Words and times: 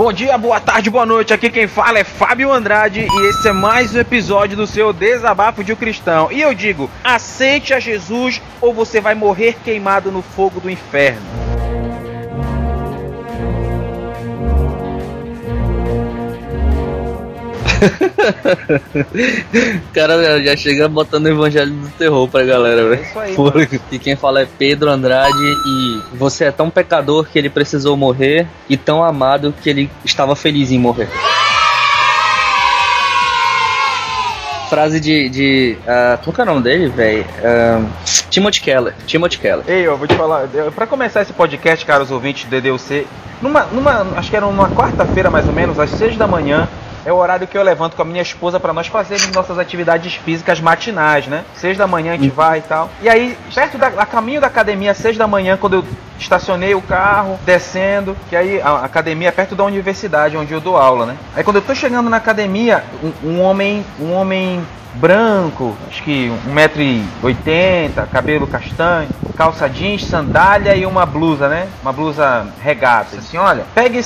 Bom 0.00 0.14
dia, 0.14 0.38
boa 0.38 0.58
tarde, 0.58 0.88
boa 0.88 1.04
noite. 1.04 1.34
Aqui 1.34 1.50
quem 1.50 1.66
fala 1.66 1.98
é 1.98 2.04
Fábio 2.04 2.50
Andrade 2.50 3.00
e 3.06 3.28
esse 3.28 3.46
é 3.46 3.52
mais 3.52 3.94
um 3.94 3.98
episódio 3.98 4.56
do 4.56 4.66
seu 4.66 4.94
Desabafo 4.94 5.62
de 5.62 5.74
um 5.74 5.76
Cristão. 5.76 6.32
E 6.32 6.40
eu 6.40 6.54
digo: 6.54 6.90
aceite 7.04 7.74
a 7.74 7.78
Jesus 7.78 8.40
ou 8.62 8.72
você 8.72 8.98
vai 8.98 9.14
morrer 9.14 9.58
queimado 9.62 10.10
no 10.10 10.22
fogo 10.22 10.58
do 10.58 10.70
inferno. 10.70 11.49
O 19.84 19.92
cara 19.94 20.42
já 20.42 20.56
chega 20.56 20.88
botando 20.88 21.26
o 21.26 21.28
evangelho 21.28 21.72
do 21.72 21.88
terror 21.90 22.28
pra 22.28 22.44
galera, 22.44 22.88
velho. 22.88 23.02
É 23.02 23.02
isso 23.02 23.18
aí. 23.18 23.36
E 23.92 23.98
quem 23.98 24.16
fala 24.16 24.42
é 24.42 24.46
Pedro 24.58 24.90
Andrade 24.90 25.36
e 25.66 26.00
você 26.16 26.44
é 26.44 26.52
tão 26.52 26.70
pecador 26.70 27.26
que 27.26 27.38
ele 27.38 27.50
precisou 27.50 27.96
morrer 27.96 28.46
e 28.68 28.76
tão 28.76 29.02
amado 29.02 29.54
que 29.62 29.70
ele 29.70 29.90
estava 30.04 30.36
feliz 30.36 30.70
em 30.70 30.78
morrer. 30.78 31.08
frase 34.70 35.00
de. 35.00 35.28
de 35.28 35.76
uh, 35.82 36.16
como 36.24 36.32
que 36.32 36.40
é 36.40 36.44
o 36.44 36.46
nome 36.46 36.62
dele, 36.62 36.88
velho? 36.88 37.24
Uh, 37.24 37.88
Timothy 38.30 38.60
Keller. 38.62 38.94
Timothy 39.04 39.38
Keller. 39.38 39.64
Ei, 39.66 39.84
eu 39.84 39.98
vou 39.98 40.06
te 40.06 40.14
falar. 40.14 40.48
Pra 40.74 40.86
começar 40.86 41.22
esse 41.22 41.32
podcast, 41.32 41.84
caros 41.84 42.12
ouvintes 42.12 42.44
do 42.44 42.60
DDUC, 42.60 43.04
numa, 43.42 43.64
numa. 43.64 44.06
Acho 44.16 44.30
que 44.30 44.36
era 44.36 44.46
numa 44.46 44.70
quarta-feira 44.70 45.28
mais 45.28 45.46
ou 45.46 45.52
menos, 45.52 45.78
às 45.78 45.90
seis 45.90 46.16
da 46.16 46.26
manhã, 46.28 46.68
é 47.04 47.12
o 47.12 47.16
horário 47.16 47.46
que 47.46 47.56
eu 47.56 47.62
levanto 47.62 47.96
com 47.96 48.02
a 48.02 48.04
minha 48.04 48.22
esposa 48.22 48.60
para 48.60 48.72
nós 48.72 48.86
fazermos 48.86 49.30
nossas 49.32 49.58
atividades 49.58 50.14
físicas 50.14 50.60
matinais, 50.60 51.26
né? 51.26 51.44
Seis 51.54 51.76
da 51.76 51.86
manhã 51.86 52.14
a 52.14 52.16
gente 52.16 52.30
vai 52.30 52.58
e 52.58 52.62
tal. 52.62 52.90
E 53.00 53.08
aí, 53.08 53.36
perto 53.54 53.78
da 53.78 53.88
a 53.88 54.06
caminho 54.06 54.40
da 54.40 54.46
academia, 54.46 54.94
seis 54.94 55.16
da 55.16 55.26
manhã, 55.26 55.56
quando 55.56 55.74
eu 55.74 55.84
estacionei 56.20 56.74
o 56.74 56.82
carro, 56.82 57.38
descendo, 57.44 58.16
que 58.28 58.36
aí 58.36 58.60
a 58.60 58.84
academia 58.84 59.28
é 59.28 59.32
perto 59.32 59.54
da 59.54 59.64
universidade 59.64 60.36
onde 60.36 60.52
eu 60.52 60.60
dou 60.60 60.76
aula, 60.76 61.06
né? 61.06 61.16
Aí 61.34 61.42
quando 61.42 61.56
eu 61.56 61.62
tô 61.62 61.74
chegando 61.74 62.10
na 62.10 62.18
academia, 62.18 62.84
um, 63.02 63.30
um 63.30 63.40
homem, 63.40 63.84
um 63.98 64.12
homem 64.12 64.62
branco, 64.94 65.76
acho 65.88 66.02
que 66.02 66.30
1,80m, 66.48 68.08
cabelo 68.10 68.46
castanho, 68.46 69.08
calça 69.36 69.68
jeans, 69.68 70.04
sandália 70.04 70.74
e 70.74 70.84
uma 70.84 71.06
blusa, 71.06 71.48
né? 71.48 71.68
Uma 71.82 71.92
blusa 71.92 72.46
regata. 72.60 73.16
Assim, 73.16 73.36
olha, 73.36 73.64
pegue 73.74 74.00
uh, 74.00 74.04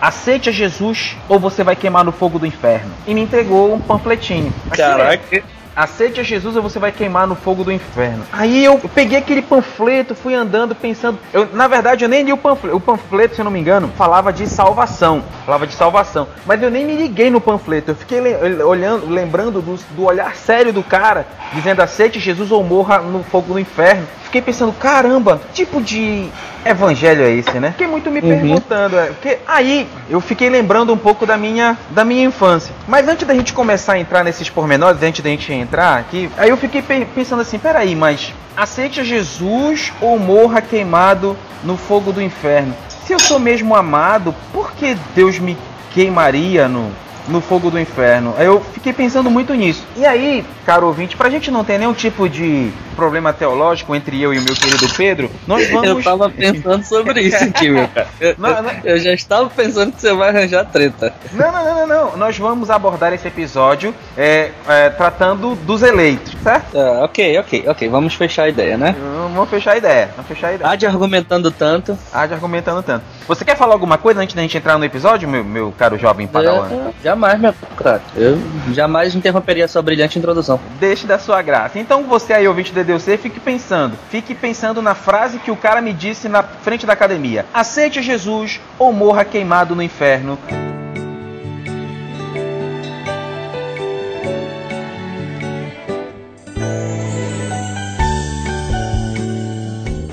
aceite 0.00 0.48
a 0.48 0.52
Jesus 0.52 1.16
ou 1.28 1.38
você 1.38 1.64
vai 1.64 1.74
queimar 1.74 2.04
no 2.04 2.12
fogo 2.12 2.38
do 2.38 2.46
inferno. 2.46 2.90
E 3.06 3.14
me 3.14 3.22
entregou 3.22 3.74
um 3.74 3.80
panfletinho. 3.80 4.52
Caraca. 4.70 5.42
Aceite 5.78 6.18
a 6.18 6.24
Jesus 6.24 6.56
ou 6.56 6.62
você 6.62 6.76
vai 6.76 6.90
queimar 6.90 7.24
no 7.24 7.36
fogo 7.36 7.62
do 7.62 7.70
inferno. 7.70 8.24
Aí 8.32 8.64
eu 8.64 8.80
peguei 8.92 9.16
aquele 9.16 9.40
panfleto, 9.40 10.12
fui 10.12 10.34
andando 10.34 10.74
pensando. 10.74 11.20
Eu, 11.32 11.48
na 11.52 11.68
verdade, 11.68 12.04
eu 12.04 12.08
nem 12.08 12.24
li 12.24 12.32
o 12.32 12.36
panfleto. 12.36 12.76
O 12.76 12.80
panfleto, 12.80 13.36
se 13.36 13.40
eu 13.40 13.44
não 13.44 13.52
me 13.52 13.60
engano, 13.60 13.88
falava 13.96 14.32
de 14.32 14.48
salvação. 14.48 15.22
Falava 15.46 15.68
de 15.68 15.74
salvação. 15.74 16.26
Mas 16.44 16.60
eu 16.60 16.68
nem 16.68 16.84
me 16.84 16.96
liguei 16.96 17.30
no 17.30 17.40
panfleto. 17.40 17.92
Eu 17.92 17.94
fiquei 17.94 18.20
olhando, 18.64 19.08
lembrando 19.08 19.62
do, 19.62 19.76
do 19.94 20.04
olhar 20.04 20.34
sério 20.34 20.72
do 20.72 20.82
cara, 20.82 21.24
dizendo 21.52 21.80
aceite 21.80 22.18
Jesus 22.18 22.50
ou 22.50 22.64
morra 22.64 22.98
no 22.98 23.22
fogo 23.22 23.52
do 23.52 23.60
inferno 23.60 24.04
fiquei 24.28 24.42
pensando, 24.42 24.72
caramba, 24.72 25.40
que 25.48 25.64
tipo 25.64 25.80
de 25.80 26.28
evangelho 26.64 27.22
é 27.22 27.32
esse, 27.32 27.58
né? 27.58 27.72
Fiquei 27.72 27.86
muito 27.86 28.10
me 28.10 28.20
uhum. 28.20 28.28
perguntando, 28.28 28.98
é, 28.98 29.06
porque 29.06 29.38
aí 29.46 29.88
eu 30.08 30.20
fiquei 30.20 30.50
lembrando 30.50 30.92
um 30.92 30.98
pouco 30.98 31.26
da 31.26 31.36
minha, 31.36 31.76
da 31.90 32.04
minha 32.04 32.24
infância. 32.24 32.74
Mas 32.86 33.08
antes 33.08 33.26
da 33.26 33.34
gente 33.34 33.52
começar 33.52 33.94
a 33.94 33.98
entrar 33.98 34.22
nesses 34.22 34.48
pormenores, 34.50 35.02
antes 35.02 35.22
da 35.22 35.30
gente 35.30 35.52
entrar 35.52 35.67
aqui, 35.76 36.30
aí 36.36 36.48
eu 36.48 36.56
fiquei 36.56 36.82
pensando 36.82 37.42
assim, 37.42 37.58
peraí, 37.58 37.94
mas 37.94 38.32
aceite 38.56 39.04
Jesus 39.04 39.92
ou 40.00 40.18
morra 40.18 40.60
queimado 40.60 41.36
no 41.62 41.76
fogo 41.76 42.12
do 42.12 42.22
inferno? 42.22 42.74
Se 43.04 43.12
eu 43.12 43.18
sou 43.18 43.38
mesmo 43.38 43.74
amado, 43.74 44.34
por 44.52 44.72
que 44.72 44.96
Deus 45.14 45.38
me 45.38 45.56
queimaria 45.92 46.68
no, 46.68 46.90
no 47.28 47.40
fogo 47.40 47.70
do 47.70 47.78
inferno. 47.78 48.34
Eu 48.38 48.60
fiquei 48.60 48.92
pensando 48.92 49.30
muito 49.30 49.54
nisso. 49.54 49.84
E 49.96 50.04
aí, 50.04 50.44
caro 50.64 50.86
ouvinte, 50.86 51.16
pra 51.16 51.30
gente 51.30 51.50
não 51.50 51.64
ter 51.64 51.78
nenhum 51.78 51.92
tipo 51.92 52.28
de 52.28 52.70
problema 52.96 53.32
teológico 53.32 53.94
entre 53.94 54.20
eu 54.20 54.34
e 54.34 54.38
o 54.38 54.42
meu 54.42 54.54
querido 54.56 54.88
Pedro, 54.96 55.30
nós 55.46 55.70
vamos. 55.70 55.88
Eu 55.88 56.02
tava 56.02 56.28
pensando 56.28 56.84
sobre 56.84 57.20
isso 57.20 57.44
aqui, 57.44 57.70
meu 57.70 57.86
cara. 57.88 58.08
Eu, 58.18 58.34
não, 58.36 58.62
não... 58.62 58.70
eu 58.84 58.98
já 58.98 59.12
estava 59.12 59.48
pensando 59.48 59.92
que 59.92 60.00
você 60.00 60.12
vai 60.12 60.30
arranjar 60.30 60.64
treta. 60.64 61.14
Não, 61.32 61.52
não, 61.52 61.64
não, 61.64 61.74
não, 61.74 61.86
não. 61.86 62.16
Nós 62.16 62.36
vamos 62.36 62.70
abordar 62.70 63.12
esse 63.12 63.28
episódio 63.28 63.94
é, 64.16 64.50
é, 64.66 64.90
tratando 64.90 65.54
dos 65.54 65.82
eleitos, 65.82 66.34
certo? 66.42 66.76
Ah, 66.76 67.04
ok, 67.04 67.38
ok, 67.38 67.64
ok. 67.68 67.88
Vamos 67.88 68.14
fechar 68.14 68.44
a 68.44 68.48
ideia, 68.48 68.76
né? 68.76 68.96
Vamos 68.98 69.48
fechar 69.48 69.72
a 69.72 69.76
ideia. 69.76 70.10
Vamos 70.16 70.26
fechar 70.26 70.48
a 70.48 70.54
ideia. 70.54 70.70
Há 70.70 70.74
de 70.74 70.86
argumentando 70.86 71.50
tanto. 71.50 71.96
Há 72.12 72.26
de 72.26 72.34
argumentando 72.34 72.82
tanto. 72.82 73.04
Você 73.28 73.44
quer 73.44 73.56
falar 73.56 73.74
alguma 73.74 73.98
coisa 73.98 74.20
antes 74.20 74.34
da 74.34 74.42
gente 74.42 74.56
entrar 74.56 74.78
no 74.78 74.84
episódio, 74.84 75.28
meu, 75.28 75.44
meu 75.44 75.72
caro 75.78 75.98
jovem 75.98 76.26
padawan? 76.26 76.92
Jamais, 77.18 77.40
meu 77.40 77.54
cara. 77.76 78.00
Eu 78.14 78.38
jamais 78.72 79.14
interromperia 79.14 79.66
sua 79.66 79.82
brilhante 79.82 80.18
introdução. 80.18 80.60
Deixe 80.78 81.06
da 81.06 81.18
sua 81.18 81.42
graça. 81.42 81.78
Então 81.78 82.04
você 82.04 82.32
aí, 82.32 82.46
ouvinte 82.46 82.72
do 82.72 82.76
DDC, 82.76 83.18
fique 83.18 83.40
pensando. 83.40 83.98
Fique 84.08 84.34
pensando 84.34 84.80
na 84.80 84.94
frase 84.94 85.38
que 85.40 85.50
o 85.50 85.56
cara 85.56 85.80
me 85.80 85.92
disse 85.92 86.28
na 86.28 86.42
frente 86.42 86.86
da 86.86 86.92
academia. 86.92 87.44
Aceite 87.52 88.00
Jesus 88.00 88.60
ou 88.78 88.92
morra 88.92 89.24
queimado 89.24 89.74
no 89.74 89.82
inferno. 89.82 90.38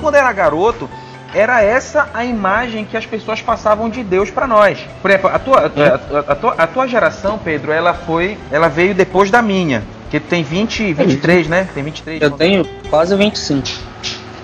Quando 0.02 0.16
era 0.16 0.32
garoto, 0.34 0.90
era 1.36 1.62
essa 1.62 2.10
a 2.14 2.24
imagem 2.24 2.86
que 2.86 2.96
as 2.96 3.06
pessoas 3.06 3.42
passavam 3.42 3.90
de 3.90 4.02
Deus 4.02 4.32
para 4.32 4.48
nós. 4.48 4.80
Por 5.02 5.12
exemplo, 5.12 5.30
a 5.30 5.38
tua, 5.38 5.60
a, 5.60 5.66
a, 5.66 6.32
a, 6.32 6.36
tua, 6.36 6.54
a 6.58 6.68
tua 6.68 6.88
geração, 6.88 7.38
Pedro, 7.38 7.74
ela 7.74 7.94
foi, 7.94 8.38
ela 8.50 8.70
veio 8.70 8.96
depois 8.96 9.30
da 9.30 9.42
minha, 9.42 9.84
que 10.10 10.20
tem 10.20 10.44
20, 10.44 10.94
23, 10.94 11.48
né? 11.50 11.68
Tem 11.74 11.84
23. 11.84 12.22
Eu 12.22 12.32
tenho 12.32 12.66
quase 12.90 13.14
25. 13.16 13.68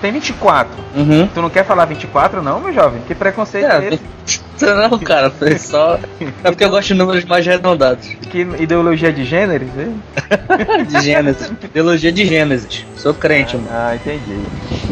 Tem 0.02 0.12
24. 0.12 0.70
Uhum. 0.96 1.28
Tu 1.34 1.42
não 1.42 1.50
quer 1.50 1.64
falar 1.64 1.86
24 1.86 2.42
não, 2.42 2.60
meu 2.60 2.74
jovem? 2.74 3.02
Que 3.08 3.16
preconceito 3.16 3.72
é, 3.72 3.86
é 3.86 3.94
esse? 3.94 4.41
Não, 4.62 5.00
cara, 5.00 5.30
foi 5.30 5.58
só. 5.58 6.00
É 6.44 6.50
porque 6.50 6.64
eu 6.64 6.70
gosto 6.70 6.90
de 6.90 6.94
números 6.96 7.26
mais 7.26 7.48
arredondados. 7.48 8.08
Que 8.30 8.42
ideologia 8.60 9.12
de 9.12 9.24
gêneros? 9.26 9.68
de 10.88 11.02
Gênesis. 11.02 11.52
Ideologia 11.64 12.12
de 12.12 12.26
Gênesis. 12.26 12.86
Sou 12.96 13.14
crente, 13.14 13.56
ah, 13.56 13.60
mano. 13.60 13.70
Ah, 13.72 13.96
entendi. 13.96 14.40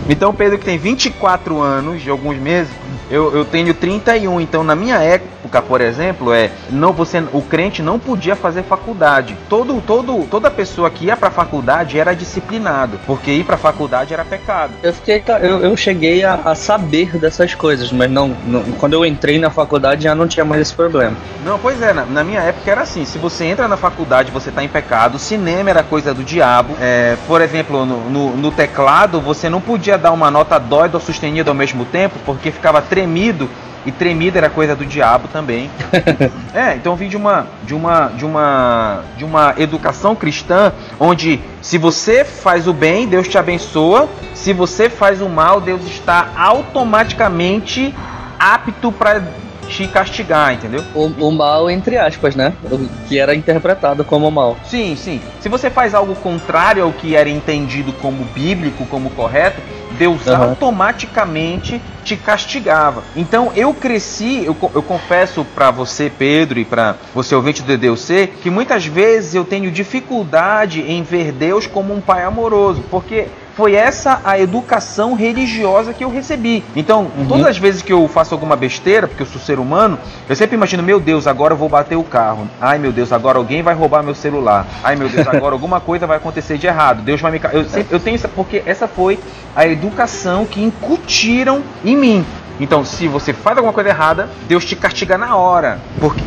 Então, 0.08 0.34
Pedro, 0.34 0.58
que 0.58 0.66
tem 0.66 0.78
24 0.78 1.62
anos, 1.62 2.02
de 2.02 2.10
alguns 2.10 2.38
meses, 2.38 2.72
eu, 3.10 3.36
eu 3.36 3.46
tenho 3.46 3.74
31, 3.74 4.40
então 4.42 4.64
na 4.64 4.76
minha 4.76 4.98
época, 4.98 5.62
por 5.62 5.82
exemplo, 5.82 6.34
é 6.34 6.52
não 6.70 6.94
você 6.94 7.24
o 7.34 7.42
crente 7.42 7.82
não 7.82 7.98
podia 8.00 8.36
fazer 8.36 8.64
faculdade. 8.64 9.36
Todo 9.50 9.82
todo 9.82 10.28
toda 10.30 10.52
pessoa 10.52 10.90
que 10.90 11.06
ia 11.06 11.18
para 11.18 11.32
faculdade 11.32 12.00
era 12.00 12.14
disciplinado, 12.14 13.00
porque 13.06 13.32
ir 13.32 13.44
para 13.44 13.58
faculdade 13.58 14.14
era 14.14 14.24
pecado. 14.24 14.74
Eu 14.84 14.94
fiquei 14.94 15.24
eu, 15.42 15.60
eu 15.60 15.78
cheguei 15.78 16.24
a, 16.24 16.36
a 16.46 16.56
saber 16.56 17.18
dessas 17.18 17.56
coisas, 17.56 17.92
mas 17.92 18.10
não, 18.10 18.36
não, 18.46 18.64
quando 18.74 18.94
eu 18.94 19.06
entrei 19.06 19.40
na 19.40 19.50
faculdade 19.50 20.04
já 20.04 20.16
não 20.16 20.28
tinha 20.28 20.46
mais 20.46 20.62
esse 20.62 20.74
problema. 20.74 21.16
Não, 21.44 21.58
pois 21.58 21.82
é, 21.82 21.94
na, 21.94 22.06
na 22.06 22.24
minha 22.24 22.42
época 22.42 22.70
era 22.70 22.82
assim, 22.82 23.06
se 23.06 23.18
você 23.18 23.46
entra 23.46 23.68
na 23.68 23.78
faculdade, 23.78 24.32
você 24.32 24.52
tá 24.52 24.64
em 24.64 24.68
pecado, 24.68 25.18
cinema 25.18 25.70
era 25.70 25.84
coisa 25.84 26.14
do 26.14 26.24
diabo. 26.24 26.76
É, 26.80 27.18
por 27.28 27.42
exemplo, 27.42 27.86
no, 27.86 28.10
no, 28.10 28.38
no 28.38 28.52
teclado, 28.52 29.20
você 29.20 29.50
não 29.50 29.62
podia 29.62 29.98
dar 29.98 30.12
uma 30.12 30.30
nota 30.30 30.60
dóida 30.60 30.98
ou 30.98 31.02
sustenida 31.02 31.50
ao 31.50 31.56
mesmo 31.56 31.86
tempo, 31.86 32.16
porque 32.26 32.52
ficava 32.52 32.82
tremido 33.00 33.50
e 33.86 33.92
tremido 33.92 34.38
era 34.38 34.50
coisa 34.50 34.76
do 34.76 34.86
diabo 34.86 35.30
também. 35.30 35.70
é, 36.54 36.76
então 36.76 36.96
vim 36.96 37.08
de 37.08 37.16
uma 37.16 37.48
de 37.64 37.74
uma 37.74 38.08
de 38.08 38.26
uma 38.26 39.04
de 39.18 39.24
uma 39.24 39.54
educação 39.58 40.16
cristã 40.16 40.74
onde 41.00 41.40
se 41.62 41.78
você 41.78 42.26
faz 42.26 42.68
o 42.68 42.74
bem, 42.74 43.08
Deus 43.08 43.28
te 43.28 43.38
abençoa, 43.38 44.10
se 44.34 44.52
você 44.52 44.90
faz 44.90 45.22
o 45.22 45.30
mal, 45.30 45.62
Deus 45.62 45.86
está 45.86 46.30
automaticamente 46.36 47.96
apto 48.38 48.92
para 48.92 49.24
te 49.70 49.88
castigar, 49.88 50.54
entendeu? 50.54 50.84
O, 50.96 51.06
o, 51.06 51.32
mal, 51.32 51.70
entre 51.70 51.96
aspas, 51.96 52.36
né? 52.36 52.54
O, 52.64 52.80
que 53.08 53.20
era 53.20 53.36
interpretado 53.36 54.04
como 54.04 54.30
mal. 54.32 54.58
Sim, 54.66 54.96
sim. 54.96 55.22
Se 55.40 55.48
você 55.48 55.70
faz 55.70 55.94
algo 55.94 56.16
contrário 56.16 56.84
ao 56.84 56.92
que 56.92 57.16
era 57.16 57.30
entendido 57.30 57.94
como 57.94 58.24
bíblico, 58.34 58.86
como 58.88 59.12
correto, 59.12 59.62
Deus 60.00 60.26
uhum. 60.26 60.36
automaticamente 60.36 61.82
te 62.06 62.16
castigava. 62.16 63.04
Então 63.16 63.52
eu 63.54 63.74
cresci, 63.74 64.46
eu, 64.46 64.56
eu 64.74 64.82
confesso 64.82 65.46
para 65.54 65.70
você, 65.70 66.10
Pedro, 66.10 66.58
e 66.58 66.64
para 66.64 66.96
você 67.14 67.36
ouvinte 67.36 67.62
do 67.62 67.78
DDC, 67.78 68.32
que 68.42 68.50
muitas 68.50 68.86
vezes 68.86 69.36
eu 69.36 69.44
tenho 69.44 69.70
dificuldade 69.70 70.82
em 70.82 71.04
ver 71.04 71.34
Deus 71.34 71.68
como 71.68 71.94
um 71.94 72.00
pai 72.00 72.24
amoroso, 72.24 72.82
porque 72.90 73.28
foi 73.60 73.76
essa 73.76 74.22
a 74.24 74.40
educação 74.40 75.16
religiosa 75.16 75.94
que 75.94 76.02
eu 76.02 76.10
recebi. 76.10 76.64
Então, 76.78 77.12
uhum. 77.18 77.26
todas 77.28 77.46
as 77.46 77.58
vezes 77.58 77.82
que 77.82 77.92
eu 77.92 78.08
faço 78.08 78.34
alguma 78.34 78.56
besteira, 78.56 79.06
porque 79.06 79.22
eu 79.22 79.28
sou 79.28 79.42
ser 79.42 79.60
humano, 79.60 80.00
eu 80.30 80.36
sempre 80.36 80.56
imagino, 80.56 80.82
meu 80.82 80.98
Deus, 80.98 81.28
agora 81.28 81.54
eu 81.54 81.58
vou 81.58 81.68
bater 81.68 81.98
o 81.98 82.04
carro. 82.04 82.48
Ai, 82.62 82.80
meu 82.80 82.94
Deus, 82.94 83.12
agora 83.12 83.38
alguém 83.38 83.62
vai 83.62 83.76
roubar 83.76 84.02
meu 84.02 84.16
celular. 84.16 84.66
Ai, 84.82 84.96
meu 84.96 85.10
Deus, 85.10 85.28
agora 85.28 85.54
alguma 85.54 85.82
coisa 85.82 86.08
vai 86.08 86.16
acontecer 86.16 86.58
de 86.58 86.68
errado. 86.68 87.02
Deus 87.02 87.20
vai 87.20 87.34
me. 87.34 87.42
Eu, 87.52 87.66
sempre, 87.66 87.94
eu 87.94 88.00
tenho 88.00 88.16
isso 88.16 88.30
porque 88.30 88.64
essa 88.66 88.88
foi 88.88 89.20
a 89.54 89.68
educação 89.68 90.46
que 90.46 90.64
incutiram 90.64 91.62
em 91.84 91.98
mim. 91.98 92.26
Então, 92.62 92.86
se 92.86 93.10
você 93.10 93.34
faz 93.34 93.58
alguma 93.58 93.74
coisa 93.74 93.90
errada, 93.90 94.30
Deus 94.48 94.64
te 94.64 94.78
castiga 94.78 95.18
na 95.18 95.36
hora. 95.36 95.80
Porque 96.00 96.22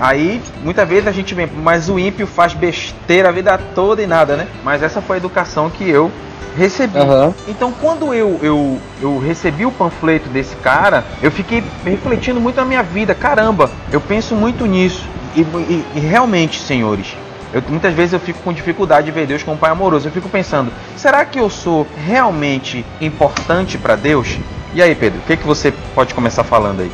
Aí, 0.00 0.42
muitas 0.62 0.88
vezes 0.88 1.06
a 1.06 1.12
gente 1.12 1.34
vem, 1.34 1.46
mas 1.46 1.88
o 1.88 1.98
ímpio 1.98 2.26
faz 2.26 2.52
besteira 2.52 3.28
a 3.28 3.32
vida 3.32 3.56
toda 3.74 4.02
e 4.02 4.06
nada, 4.06 4.36
né? 4.36 4.46
Mas 4.62 4.82
essa 4.82 5.00
foi 5.00 5.16
a 5.16 5.18
educação 5.18 5.70
que 5.70 5.88
eu 5.88 6.10
recebi. 6.56 6.98
Uhum. 6.98 7.34
Então, 7.48 7.72
quando 7.72 8.12
eu, 8.14 8.38
eu, 8.42 8.78
eu 9.00 9.18
recebi 9.18 9.66
o 9.66 9.72
panfleto 9.72 10.28
desse 10.28 10.54
cara, 10.56 11.04
eu 11.22 11.30
fiquei 11.30 11.62
refletindo 11.84 12.40
muito 12.40 12.56
na 12.56 12.64
minha 12.64 12.82
vida. 12.82 13.14
Caramba, 13.14 13.70
eu 13.92 14.00
penso 14.00 14.34
muito 14.34 14.66
nisso. 14.66 15.06
E, 15.36 15.40
e, 15.40 15.84
e 15.96 16.00
realmente, 16.00 16.60
senhores, 16.60 17.16
eu, 17.52 17.62
muitas 17.68 17.94
vezes 17.94 18.12
eu 18.12 18.20
fico 18.20 18.40
com 18.40 18.52
dificuldade 18.52 19.06
de 19.06 19.12
ver 19.12 19.26
Deus 19.26 19.42
como 19.42 19.56
um 19.56 19.58
pai 19.58 19.70
amoroso. 19.70 20.08
Eu 20.08 20.12
fico 20.12 20.28
pensando, 20.28 20.72
será 20.96 21.24
que 21.24 21.38
eu 21.38 21.50
sou 21.50 21.86
realmente 22.06 22.84
importante 23.00 23.78
para 23.78 23.96
Deus? 23.96 24.38
E 24.74 24.82
aí, 24.82 24.92
Pedro, 24.94 25.20
o 25.20 25.22
que, 25.22 25.36
que 25.36 25.46
você 25.46 25.72
pode 25.94 26.14
começar 26.14 26.42
falando 26.42 26.80
aí? 26.80 26.90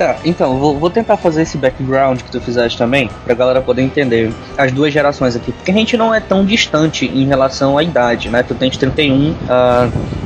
Tá, 0.00 0.16
então, 0.24 0.58
vou, 0.58 0.78
vou, 0.78 0.88
tentar 0.88 1.18
fazer 1.18 1.42
esse 1.42 1.58
background 1.58 2.22
que 2.22 2.30
tu 2.30 2.40
fizeste 2.40 2.78
também, 2.78 3.10
pra 3.22 3.34
galera 3.34 3.60
poder 3.60 3.82
entender 3.82 4.32
as 4.56 4.72
duas 4.72 4.90
gerações 4.90 5.36
aqui. 5.36 5.52
Porque 5.52 5.70
a 5.70 5.74
gente 5.74 5.94
não 5.94 6.14
é 6.14 6.18
tão 6.18 6.42
distante 6.42 7.04
em 7.04 7.26
relação 7.26 7.76
à 7.76 7.82
idade, 7.82 8.30
né? 8.30 8.42
Tu 8.42 8.54
tens 8.54 8.78
31, 8.78 9.32
uh, 9.32 9.36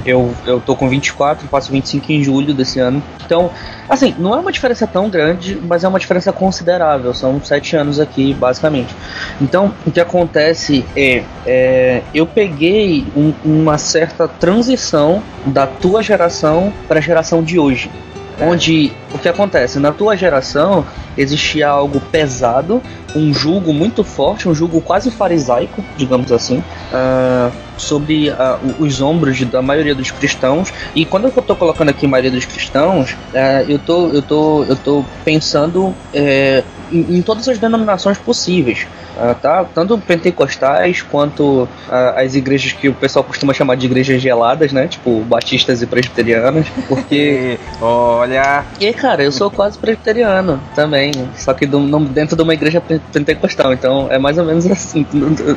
eu, 0.06 0.32
eu 0.47 0.61
tô 0.61 0.76
com 0.76 0.88
24, 0.88 1.49
faço 1.49 1.73
25 1.73 2.12
em 2.12 2.23
julho 2.23 2.55
desse 2.55 2.79
ano. 2.79 3.03
Então, 3.26 3.50
assim, 3.88 4.15
não 4.17 4.32
é 4.32 4.38
uma 4.38 4.53
diferença 4.53 4.87
tão 4.87 5.11
grande, 5.11 5.61
mas 5.61 5.82
é 5.82 5.88
uma 5.88 5.99
diferença 5.99 6.32
considerável. 6.32 7.12
São 7.12 7.43
7 7.43 7.75
anos 7.75 7.99
aqui, 7.99 8.32
basicamente. 8.32 8.94
Então, 9.41 9.75
o 9.85 9.91
que 9.91 9.99
acontece 9.99 10.85
é, 10.94 11.25
é 11.44 12.03
eu 12.15 12.29
peguei 12.29 13.05
um, 13.17 13.35
uma 13.44 13.77
certa 13.77 14.29
transição 14.29 15.20
da 15.44 15.67
tua 15.67 16.00
geração 16.00 16.73
para 16.87 17.00
a 17.00 17.03
geração 17.03 17.43
de 17.43 17.59
hoje. 17.59 17.91
Onde 18.41 18.93
o 19.13 19.19
que 19.19 19.29
acontece? 19.29 19.79
Na 19.79 19.93
tua 19.93 20.17
geração 20.17 20.85
existia 21.17 21.69
algo 21.69 22.01
pesado, 22.01 22.83
um 23.15 23.33
julgo 23.33 23.73
muito 23.73 24.03
forte, 24.03 24.49
um 24.49 24.55
julgo 24.55 24.81
quase 24.81 25.11
farisaico, 25.11 25.85
digamos 25.97 26.33
assim, 26.33 26.59
uh, 26.59 27.53
sobre 27.77 28.31
uh, 28.31 28.59
os 28.79 29.01
ombros 29.01 29.41
da 29.45 29.63
maioria 29.63 29.95
dos 29.95 30.11
cristãos. 30.11 30.73
E 30.95 31.05
quando 31.05 31.25
eu 31.25 31.29
estou 31.29 31.55
colocando 31.55 31.91
aqui 31.91 32.07
maioria 32.07 32.31
dos 32.31 32.45
cristãos, 32.45 33.13
uh, 33.13 33.69
eu 33.69 33.79
tô, 33.79 34.09
eu 34.09 34.23
tô, 34.23 34.65
eu 34.65 34.77
tô 34.77 35.05
pensando 35.25 35.95
eh, 36.13 36.63
em, 36.91 37.19
em, 37.19 37.23
todas 37.23 37.49
as 37.49 37.59
denominações 37.59 38.19
possíveis, 38.19 38.87
tá? 39.41 39.65
Tanto 39.75 39.97
pentecostais 39.99 41.03
quanto 41.03 41.69
as 42.17 42.35
igrejas 42.35 42.73
que 42.73 42.89
o 42.89 42.95
pessoal 42.95 43.25
costuma 43.25 43.53
chamar 43.53 43.77
de 43.77 43.87
igrejas 43.87 44.21
geladas, 44.21 44.73
né? 44.73 44.89
Tipo 44.89 45.21
batistas 45.21 45.83
e 45.83 45.87
presbiterianas, 45.87 46.67
porque 46.89 47.59
olha. 47.81 48.65
E 48.81 48.93
cara, 48.93 49.23
eu 49.23 49.33
sou 49.33 49.51
quase 49.51 49.79
presbiteriano 49.79 50.61
também, 50.75 51.13
só 51.37 51.53
que 51.55 51.67
do, 51.67 51.81
dentro 52.07 52.37
de 52.37 52.43
uma 52.43 52.55
igreja 52.55 52.83
pentecostal, 53.13 53.73
então 53.73 54.09
é 54.11 54.19
mais 54.19 54.39
ou 54.39 54.45
menos 54.45 54.67
assim. 54.67 55.07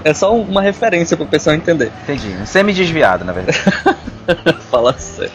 É 0.03 0.13
só 0.13 0.35
uma 0.35 0.61
referência 0.61 1.15
para 1.15 1.25
o 1.25 1.27
pessoal 1.27 1.55
entender. 1.55 1.91
Entendi. 2.03 2.35
Semi-desviado, 2.45 3.23
na 3.23 3.33
verdade. 3.33 3.57
Fala 4.69 4.93
sério. 4.97 5.31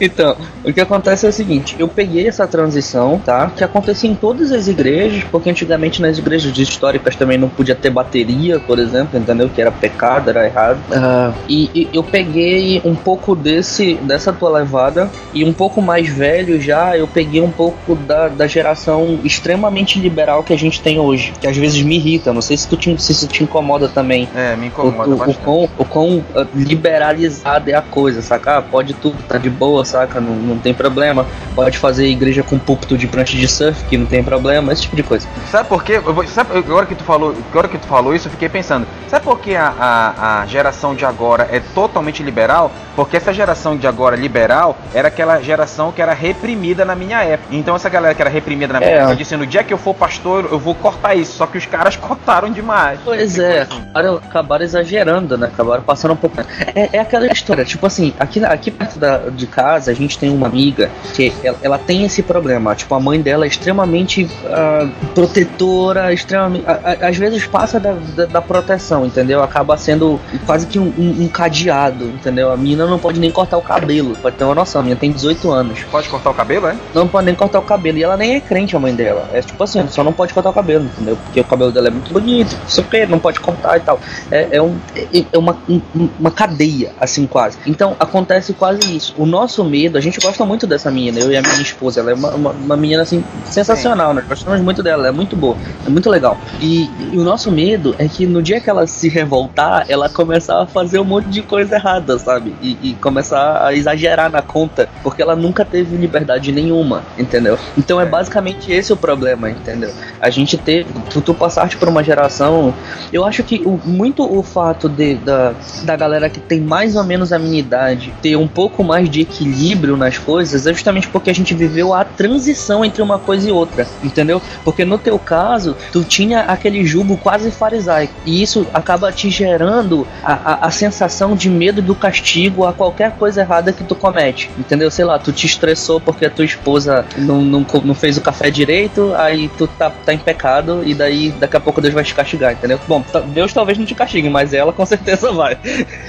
Então, 0.00 0.36
o 0.62 0.72
que 0.72 0.80
acontece 0.80 1.24
é 1.24 1.28
o 1.28 1.32
seguinte: 1.32 1.76
eu 1.78 1.88
peguei 1.88 2.28
essa 2.28 2.46
transição, 2.46 3.18
tá? 3.24 3.50
Que 3.56 3.64
acontecia 3.64 4.10
em 4.10 4.14
todas 4.14 4.52
as 4.52 4.68
igrejas, 4.68 5.24
porque 5.24 5.48
antigamente 5.48 6.02
nas 6.02 6.18
igrejas 6.18 6.56
históricas 6.56 7.16
também 7.16 7.38
não 7.38 7.48
podia 7.48 7.63
ter 7.72 7.90
bateria, 7.90 8.58
por 8.58 8.80
exemplo, 8.80 9.16
entendeu? 9.16 9.48
Que 9.48 9.60
era 9.60 9.70
pecado, 9.70 10.28
era 10.28 10.44
errado. 10.44 10.78
Uh, 10.90 11.32
e, 11.48 11.70
e, 11.72 11.88
eu 11.92 12.02
peguei 12.02 12.82
um 12.84 12.96
pouco 12.96 13.36
desse 13.36 13.94
dessa 13.94 14.32
tua 14.32 14.50
levada 14.50 15.08
e 15.32 15.44
um 15.44 15.52
pouco 15.52 15.80
mais 15.80 16.08
velho 16.08 16.60
já, 16.60 16.96
eu 16.96 17.06
peguei 17.06 17.40
um 17.40 17.50
pouco 17.50 17.94
da, 17.94 18.28
da 18.28 18.46
geração 18.48 19.20
extremamente 19.22 20.00
liberal 20.00 20.42
que 20.42 20.52
a 20.52 20.58
gente 20.58 20.80
tem 20.80 20.98
hoje, 20.98 21.32
que 21.40 21.46
às 21.46 21.56
vezes 21.56 21.80
me 21.82 21.96
irrita. 21.96 22.32
Não 22.32 22.42
sei 22.42 22.56
se 22.56 22.66
tu 22.66 22.76
te, 22.76 23.00
se 23.00 23.12
isso 23.12 23.28
te 23.28 23.44
incomoda 23.44 23.88
também. 23.88 24.28
É, 24.34 24.56
me 24.56 24.66
incomoda 24.66 25.10
o, 25.10 25.18
o, 25.18 25.30
o 25.30 25.34
quão, 25.34 25.68
o 25.78 25.84
quão 25.84 26.24
ah, 26.34 26.46
liberalizada 26.54 27.70
é 27.70 27.74
a 27.74 27.82
coisa, 27.82 28.20
saca? 28.22 28.58
Ah, 28.58 28.62
pode 28.62 28.94
tudo, 28.94 29.16
tá 29.28 29.38
de 29.38 29.50
boa, 29.50 29.84
saca? 29.84 30.20
Não, 30.20 30.34
não 30.34 30.58
tem 30.58 30.74
problema. 30.74 31.26
Pode 31.54 31.78
fazer 31.78 32.06
igreja 32.06 32.42
com 32.42 32.58
púlpito 32.58 32.96
de 32.96 33.06
prancha 33.06 33.36
de 33.36 33.46
surf, 33.46 33.84
que 33.84 33.96
não 33.96 34.06
tem 34.06 34.22
problema, 34.22 34.72
esse 34.72 34.82
tipo 34.82 34.96
de 34.96 35.02
coisa. 35.02 35.28
Sabe 35.50 35.68
por 35.68 35.84
quê? 35.84 36.00
Sabe, 36.28 36.56
agora 36.56 36.86
que 36.86 36.94
tu 36.94 37.04
falou, 37.04 37.34
agora 37.54 37.68
que 37.68 37.78
tu 37.78 37.86
falou 37.86 38.12
isso, 38.12 38.26
eu 38.26 38.32
fiquei 38.32 38.48
pensando. 38.48 38.84
Sabe 39.08 39.24
por 39.24 39.38
que 39.38 39.54
a, 39.54 39.72
a, 39.78 40.42
a 40.42 40.46
geração 40.46 40.92
de 40.92 41.04
agora 41.04 41.48
é 41.52 41.60
totalmente 41.60 42.20
liberal? 42.20 42.72
Porque 42.96 43.16
essa 43.16 43.32
geração 43.32 43.76
de 43.76 43.86
agora 43.86 44.16
liberal 44.16 44.76
era 44.92 45.06
aquela 45.06 45.40
geração 45.40 45.92
que 45.92 46.02
era 46.02 46.12
reprimida 46.12 46.84
na 46.84 46.96
minha 46.96 47.22
época. 47.22 47.54
Então 47.54 47.76
essa 47.76 47.88
galera 47.88 48.12
que 48.12 48.20
era 48.20 48.30
reprimida 48.30 48.72
na 48.72 48.80
minha 48.80 48.90
é. 48.90 48.96
época 48.96 49.14
disse, 49.14 49.36
no 49.36 49.46
dia 49.46 49.62
que 49.62 49.72
eu 49.72 49.78
for 49.78 49.94
pastor, 49.94 50.48
eu 50.50 50.58
vou 50.58 50.74
cortar 50.74 51.14
isso. 51.14 51.36
Só 51.36 51.46
que 51.46 51.56
os 51.56 51.64
caras 51.64 51.94
cortaram 51.96 52.50
demais. 52.50 52.98
Pois 53.04 53.38
é, 53.38 53.62
acabaram, 53.62 54.16
acabaram 54.16 54.64
exagerando, 54.64 55.38
né? 55.38 55.46
Acabaram 55.46 55.82
passando 55.82 56.14
um 56.14 56.16
pouco. 56.16 56.40
É, 56.74 56.90
é 56.92 56.98
aquela 56.98 57.26
história, 57.28 57.64
tipo 57.64 57.86
assim, 57.86 58.12
aqui, 58.18 58.44
aqui 58.44 58.72
perto 58.72 58.98
da, 58.98 59.18
de 59.30 59.46
casa 59.46 59.92
a 59.92 59.94
gente 59.94 60.18
tem 60.18 60.30
uma 60.30 60.48
amiga 60.48 60.90
que 61.14 61.32
ela, 61.44 61.58
ela 61.62 61.78
tem 61.78 62.04
esse 62.04 62.20
problema. 62.20 62.74
Tipo, 62.74 62.96
a 62.96 63.00
mãe 63.00 63.20
dela 63.20 63.44
é 63.44 63.48
extremamente 63.48 64.24
uh, 64.24 64.88
protetora, 65.14 66.12
extremamente. 66.12 66.64
às 67.00 67.16
vezes 67.16 67.43
passa 67.48 67.80
da, 67.80 67.92
da, 67.92 68.26
da, 68.26 68.42
proteção, 68.42 69.06
entendeu? 69.06 69.42
Acaba 69.42 69.76
sendo 69.76 70.20
quase 70.46 70.66
que 70.66 70.78
um, 70.78 70.92
um, 70.98 71.24
um, 71.24 71.28
cadeado, 71.28 72.04
entendeu? 72.06 72.52
A 72.52 72.56
menina 72.56 72.86
não 72.86 72.98
pode 72.98 73.18
nem 73.18 73.30
cortar 73.30 73.56
o 73.56 73.62
cabelo, 73.62 74.16
pode 74.16 74.36
ter 74.36 74.44
uma 74.44 74.54
noção. 74.54 74.80
A 74.80 74.84
menina 74.84 75.00
tem 75.00 75.10
18 75.10 75.50
anos. 75.50 75.82
Pode 75.90 76.08
cortar 76.08 76.30
o 76.30 76.34
cabelo, 76.34 76.66
é? 76.68 76.76
Não 76.94 77.08
pode 77.08 77.26
nem 77.26 77.34
cortar 77.34 77.58
o 77.58 77.62
cabelo. 77.62 77.98
E 77.98 78.04
ela 78.04 78.16
nem 78.16 78.34
é 78.34 78.40
crente, 78.40 78.76
a 78.76 78.78
mãe 78.78 78.94
dela. 78.94 79.28
É 79.32 79.40
tipo 79.40 79.62
assim, 79.62 79.86
só 79.88 80.04
não 80.04 80.12
pode 80.12 80.32
cortar 80.32 80.50
o 80.50 80.52
cabelo, 80.52 80.84
entendeu? 80.84 81.16
Porque 81.24 81.40
o 81.40 81.44
cabelo 81.44 81.72
dela 81.72 81.88
é 81.88 81.90
muito 81.90 82.12
bonito, 82.12 82.56
não 82.60 82.68
sei 82.68 82.84
o 82.84 82.86
que, 82.86 83.06
não 83.06 83.18
pode 83.18 83.40
cortar 83.40 83.76
e 83.76 83.80
tal. 83.80 83.98
É, 84.30 84.48
é, 84.52 84.62
um, 84.62 84.76
é, 84.94 85.24
é 85.32 85.38
uma, 85.38 85.56
um, 85.68 85.80
uma 86.18 86.30
cadeia, 86.30 86.92
assim, 87.00 87.26
quase. 87.26 87.58
Então, 87.66 87.96
acontece 87.98 88.52
quase 88.52 88.96
isso. 88.96 89.14
O 89.16 89.26
nosso 89.26 89.64
medo, 89.64 89.98
a 89.98 90.00
gente 90.00 90.20
gosta 90.20 90.44
muito 90.44 90.66
dessa 90.66 90.90
menina, 90.90 91.20
eu 91.20 91.30
e 91.30 91.36
a 91.36 91.42
minha 91.42 91.62
esposa. 91.62 92.00
Ela 92.00 92.12
é 92.12 92.14
uma, 92.14 92.30
uma, 92.30 92.50
uma 92.50 92.76
menina, 92.76 93.02
assim, 93.02 93.24
sensacional, 93.46 94.10
Sim. 94.10 94.16
né? 94.16 94.24
Gostamos 94.28 94.60
muito 94.60 94.82
dela, 94.82 95.02
ela 95.02 95.08
é 95.08 95.12
muito 95.12 95.36
boa, 95.36 95.56
é 95.86 95.90
muito 95.90 96.08
legal. 96.10 96.38
E, 96.60 96.88
e, 97.12 97.18
o 97.18 97.24
nosso 97.24 97.33
medo 97.50 97.94
é 97.98 98.08
que 98.08 98.26
no 98.26 98.42
dia 98.42 98.60
que 98.60 98.68
ela 98.68 98.86
se 98.86 99.08
revoltar, 99.08 99.86
ela 99.88 100.08
começar 100.08 100.62
a 100.62 100.66
fazer 100.66 100.98
um 100.98 101.04
monte 101.04 101.28
de 101.28 101.42
coisa 101.42 101.76
errada, 101.76 102.18
sabe? 102.18 102.54
E, 102.62 102.78
e 102.82 102.94
começar 102.94 103.64
a 103.64 103.74
exagerar 103.74 104.30
na 104.30 104.42
conta, 104.42 104.88
porque 105.02 105.22
ela 105.22 105.36
nunca 105.36 105.64
teve 105.64 105.96
liberdade 105.96 106.52
nenhuma, 106.52 107.02
entendeu? 107.18 107.58
Então 107.76 108.00
é, 108.00 108.04
é 108.04 108.06
basicamente 108.06 108.70
esse 108.72 108.92
o 108.92 108.96
problema, 108.96 109.50
entendeu? 109.50 109.90
A 110.20 110.30
gente 110.30 110.56
teve, 110.56 110.88
tu, 111.10 111.20
tu 111.20 111.34
passaste 111.34 111.76
por 111.76 111.88
uma 111.88 112.02
geração, 112.02 112.74
eu 113.12 113.24
acho 113.24 113.42
que 113.42 113.62
o, 113.64 113.80
muito 113.84 114.22
o 114.22 114.42
fato 114.42 114.88
de, 114.88 115.14
da, 115.16 115.54
da 115.84 115.96
galera 115.96 116.28
que 116.28 116.40
tem 116.40 116.60
mais 116.60 116.96
ou 116.96 117.04
menos 117.04 117.32
a 117.32 117.38
minha 117.38 117.58
idade 117.58 118.12
ter 118.22 118.36
um 118.36 118.48
pouco 118.48 118.82
mais 118.84 119.08
de 119.08 119.20
equilíbrio 119.20 119.96
nas 119.96 120.18
coisas 120.18 120.66
é 120.66 120.72
justamente 120.72 121.08
porque 121.08 121.30
a 121.30 121.34
gente 121.34 121.54
viveu 121.54 121.92
a 121.92 122.04
transição 122.04 122.84
entre 122.84 123.02
uma 123.02 123.18
coisa 123.18 123.48
e 123.48 123.52
outra, 123.52 123.86
entendeu? 124.02 124.40
Porque 124.64 124.84
no 124.84 124.98
teu 124.98 125.18
caso, 125.18 125.76
tu 125.92 126.04
tinha 126.04 126.40
aquele 126.42 126.84
jugo 126.84 127.16
quase 127.24 127.50
farisaico, 127.50 128.12
e 128.26 128.42
isso 128.42 128.66
acaba 128.74 129.10
te 129.10 129.30
gerando 129.30 130.06
a, 130.22 130.32
a, 130.32 130.66
a 130.66 130.70
sensação 130.70 131.34
de 131.34 131.48
medo 131.48 131.80
do 131.80 131.94
castigo 131.94 132.66
a 132.66 132.72
qualquer 132.74 133.12
coisa 133.12 133.40
errada 133.40 133.72
que 133.72 133.82
tu 133.82 133.94
comete, 133.94 134.50
entendeu? 134.58 134.90
Sei 134.90 135.06
lá, 135.06 135.18
tu 135.18 135.32
te 135.32 135.46
estressou 135.46 135.98
porque 135.98 136.26
a 136.26 136.30
tua 136.30 136.44
esposa 136.44 137.06
não, 137.16 137.40
não, 137.40 137.66
não 137.82 137.94
fez 137.94 138.18
o 138.18 138.20
café 138.20 138.50
direito, 138.50 139.14
aí 139.16 139.48
tu 139.56 139.66
tá, 139.66 139.90
tá 139.90 140.12
em 140.12 140.18
pecado, 140.18 140.82
e 140.84 140.92
daí 140.92 141.30
daqui 141.30 141.56
a 141.56 141.60
pouco 141.60 141.80
Deus 141.80 141.94
vai 141.94 142.04
te 142.04 142.14
castigar, 142.14 142.52
entendeu? 142.52 142.78
Bom, 142.86 143.02
Deus 143.28 143.54
talvez 143.54 143.78
não 143.78 143.86
te 143.86 143.94
castigue, 143.94 144.28
mas 144.28 144.52
ela 144.52 144.70
com 144.72 144.84
certeza 144.86 145.32
vai. 145.32 145.56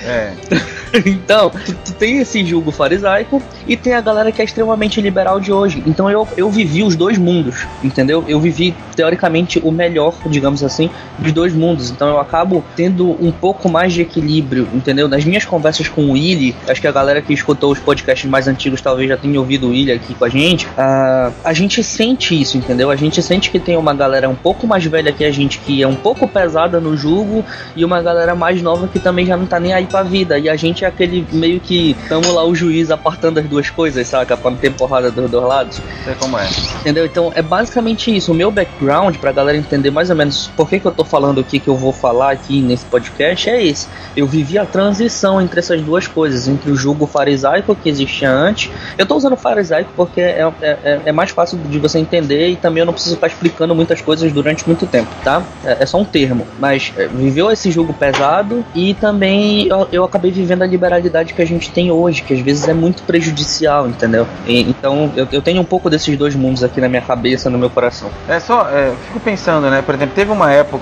É. 0.05 0.33
então, 1.05 1.49
tu, 1.49 1.73
tu, 1.73 1.93
tem 1.93 2.19
esse 2.19 2.45
julgo 2.45 2.71
farisaico 2.71 3.41
e 3.65 3.77
tem 3.77 3.93
a 3.93 4.01
galera 4.01 4.33
que 4.33 4.41
é 4.41 4.45
extremamente 4.45 4.99
liberal 4.99 5.39
de 5.39 5.53
hoje. 5.53 5.81
Então 5.87 6.09
eu, 6.09 6.27
eu 6.35 6.49
vivi 6.49 6.83
os 6.83 6.95
dois 6.95 7.17
mundos, 7.17 7.65
entendeu? 7.81 8.25
Eu 8.27 8.39
vivi, 8.39 8.75
teoricamente, 8.97 9.59
o 9.63 9.71
melhor, 9.71 10.13
digamos 10.25 10.61
assim, 10.61 10.89
dos 11.17 11.31
dois 11.31 11.53
mundos. 11.53 11.89
Então 11.89 12.07
eu 12.07 12.19
acabo 12.19 12.63
tendo 12.75 13.11
um 13.23 13.31
pouco 13.31 13.69
mais 13.69 13.93
de 13.93 14.01
equilíbrio, 14.01 14.67
entendeu? 14.73 15.07
Nas 15.07 15.23
minhas 15.25 15.45
conversas 15.45 15.87
com 15.87 16.05
o 16.05 16.11
Willy, 16.11 16.55
acho 16.67 16.81
que 16.81 16.87
a 16.87 16.91
galera 16.91 17.21
que 17.21 17.33
escutou 17.33 17.71
os 17.71 17.79
podcasts 17.79 18.29
mais 18.29 18.47
antigos 18.47 18.81
talvez 18.81 19.09
já 19.09 19.17
tenha 19.17 19.39
ouvido 19.39 19.67
o 19.67 19.69
Willy 19.69 19.91
aqui 19.91 20.13
com 20.13 20.25
a 20.25 20.29
gente. 20.29 20.65
Uh, 20.67 21.33
a 21.43 21.53
gente 21.53 21.83
sente 21.83 22.39
isso, 22.39 22.57
entendeu? 22.57 22.91
A 22.91 22.95
gente 22.95 23.21
sente 23.21 23.49
que 23.49 23.59
tem 23.59 23.77
uma 23.77 23.93
galera 23.93 24.29
um 24.29 24.35
pouco 24.35 24.67
mais 24.67 24.85
velha 24.85 25.11
que 25.11 25.23
a 25.23 25.31
gente, 25.31 25.59
que 25.59 25.81
é 25.81 25.87
um 25.87 25.95
pouco 25.95 26.27
pesada 26.27 26.79
no 26.79 26.95
jugo, 26.97 27.43
e 27.75 27.83
uma 27.83 28.01
galera 28.01 28.35
mais 28.35 28.61
nova 28.61 28.87
que 28.87 28.99
também 28.99 29.25
já 29.25 29.37
não 29.37 29.45
tá 29.45 29.59
nem 29.59 29.73
aí 29.73 29.85
pra 29.85 30.03
vida. 30.03 30.37
E 30.37 30.49
a 30.49 30.55
gente 30.55 30.83
é 30.83 30.87
aquele 30.87 31.25
meio 31.31 31.59
que 31.59 31.95
tamo 32.07 32.31
lá 32.33 32.43
o 32.43 32.53
juiz 32.55 32.91
apartando 32.91 33.39
as 33.39 33.45
duas 33.45 33.69
coisas, 33.69 34.07
saca? 34.07 34.35
Pra 34.35 34.51
não 34.51 34.57
ter 34.57 34.71
porrada 34.71 35.11
dos 35.11 35.29
dois 35.29 35.47
lados. 35.47 35.81
Sei 36.03 36.15
como 36.15 36.37
é. 36.37 36.47
Entendeu? 36.81 37.05
Então 37.05 37.31
é 37.35 37.41
basicamente 37.41 38.15
isso. 38.15 38.31
O 38.31 38.35
meu 38.35 38.51
background, 38.51 39.15
pra 39.17 39.31
galera 39.31 39.57
entender 39.57 39.91
mais 39.91 40.09
ou 40.09 40.15
menos 40.15 40.47
por 40.55 40.69
que, 40.69 40.79
que 40.79 40.85
eu 40.85 40.91
tô 40.95 41.03
falando 41.03 41.39
o 41.39 41.43
que, 41.43 41.61
eu 41.65 41.75
vou 41.75 41.91
falar 41.91 42.31
aqui 42.31 42.61
nesse 42.61 42.85
podcast, 42.85 43.49
é 43.49 43.63
esse. 43.63 43.87
Eu 44.15 44.27
vivi 44.27 44.57
a 44.57 44.65
transição 44.65 45.41
entre 45.41 45.59
essas 45.59 45.81
duas 45.81 46.07
coisas, 46.07 46.47
entre 46.47 46.71
o 46.71 46.75
jugo 46.75 47.05
farisaico 47.05 47.75
que 47.75 47.89
existia 47.89 48.31
antes. 48.31 48.71
Eu 48.97 49.05
tô 49.05 49.15
usando 49.15 49.35
farisaico 49.35 49.91
porque 49.95 50.21
é, 50.21 50.51
é, 50.61 51.01
é 51.05 51.11
mais 51.11 51.31
fácil 51.31 51.57
de 51.57 51.79
você 51.79 51.99
entender 51.99 52.49
e 52.49 52.55
também 52.55 52.81
eu 52.81 52.85
não 52.85 52.93
preciso 52.93 53.15
ficar 53.15 53.27
explicando 53.27 53.75
muitas 53.75 54.01
coisas 54.01 54.31
durante 54.31 54.65
muito 54.67 54.85
tempo, 54.85 55.09
tá? 55.23 55.43
É, 55.63 55.77
é 55.81 55.85
só 55.85 55.97
um 55.97 56.05
termo. 56.05 56.47
Mas 56.59 56.93
é, 56.97 57.07
viveu 57.07 57.51
esse 57.51 57.71
jugo 57.71 57.93
pesado 57.93 58.63
e 58.73 58.93
também 58.93 59.67
eu, 59.67 59.87
eu, 59.91 60.03
acabei 60.03 60.31
vivendo 60.31 60.61
a 60.61 60.65
liberalidade 60.65 61.33
que 61.33 61.41
a 61.41 61.45
gente 61.45 61.71
tem 61.71 61.91
hoje, 61.91 62.21
que 62.21 62.33
às 62.33 62.39
vezes 62.39 62.67
é 62.67 62.73
muito 62.73 63.03
prejudicial, 63.03 63.87
entendeu? 63.87 64.27
E, 64.47 64.61
então 64.61 65.11
eu, 65.15 65.27
eu, 65.31 65.41
tenho 65.41 65.61
um 65.61 65.65
pouco 65.65 65.89
desses 65.89 66.17
dois 66.17 66.35
mundos 66.35 66.63
aqui 66.63 66.79
na 66.79 66.87
minha 66.87 67.01
cabeça, 67.01 67.49
no 67.49 67.57
meu 67.57 67.69
coração. 67.69 68.09
É 68.27 68.39
só, 68.39 68.69
é, 68.69 68.93
fico 69.07 69.19
pensando, 69.19 69.69
né? 69.69 69.81
Por 69.81 69.95
exemplo, 69.95 70.15
teve 70.15 70.31
uma 70.31 70.51
época, 70.51 70.74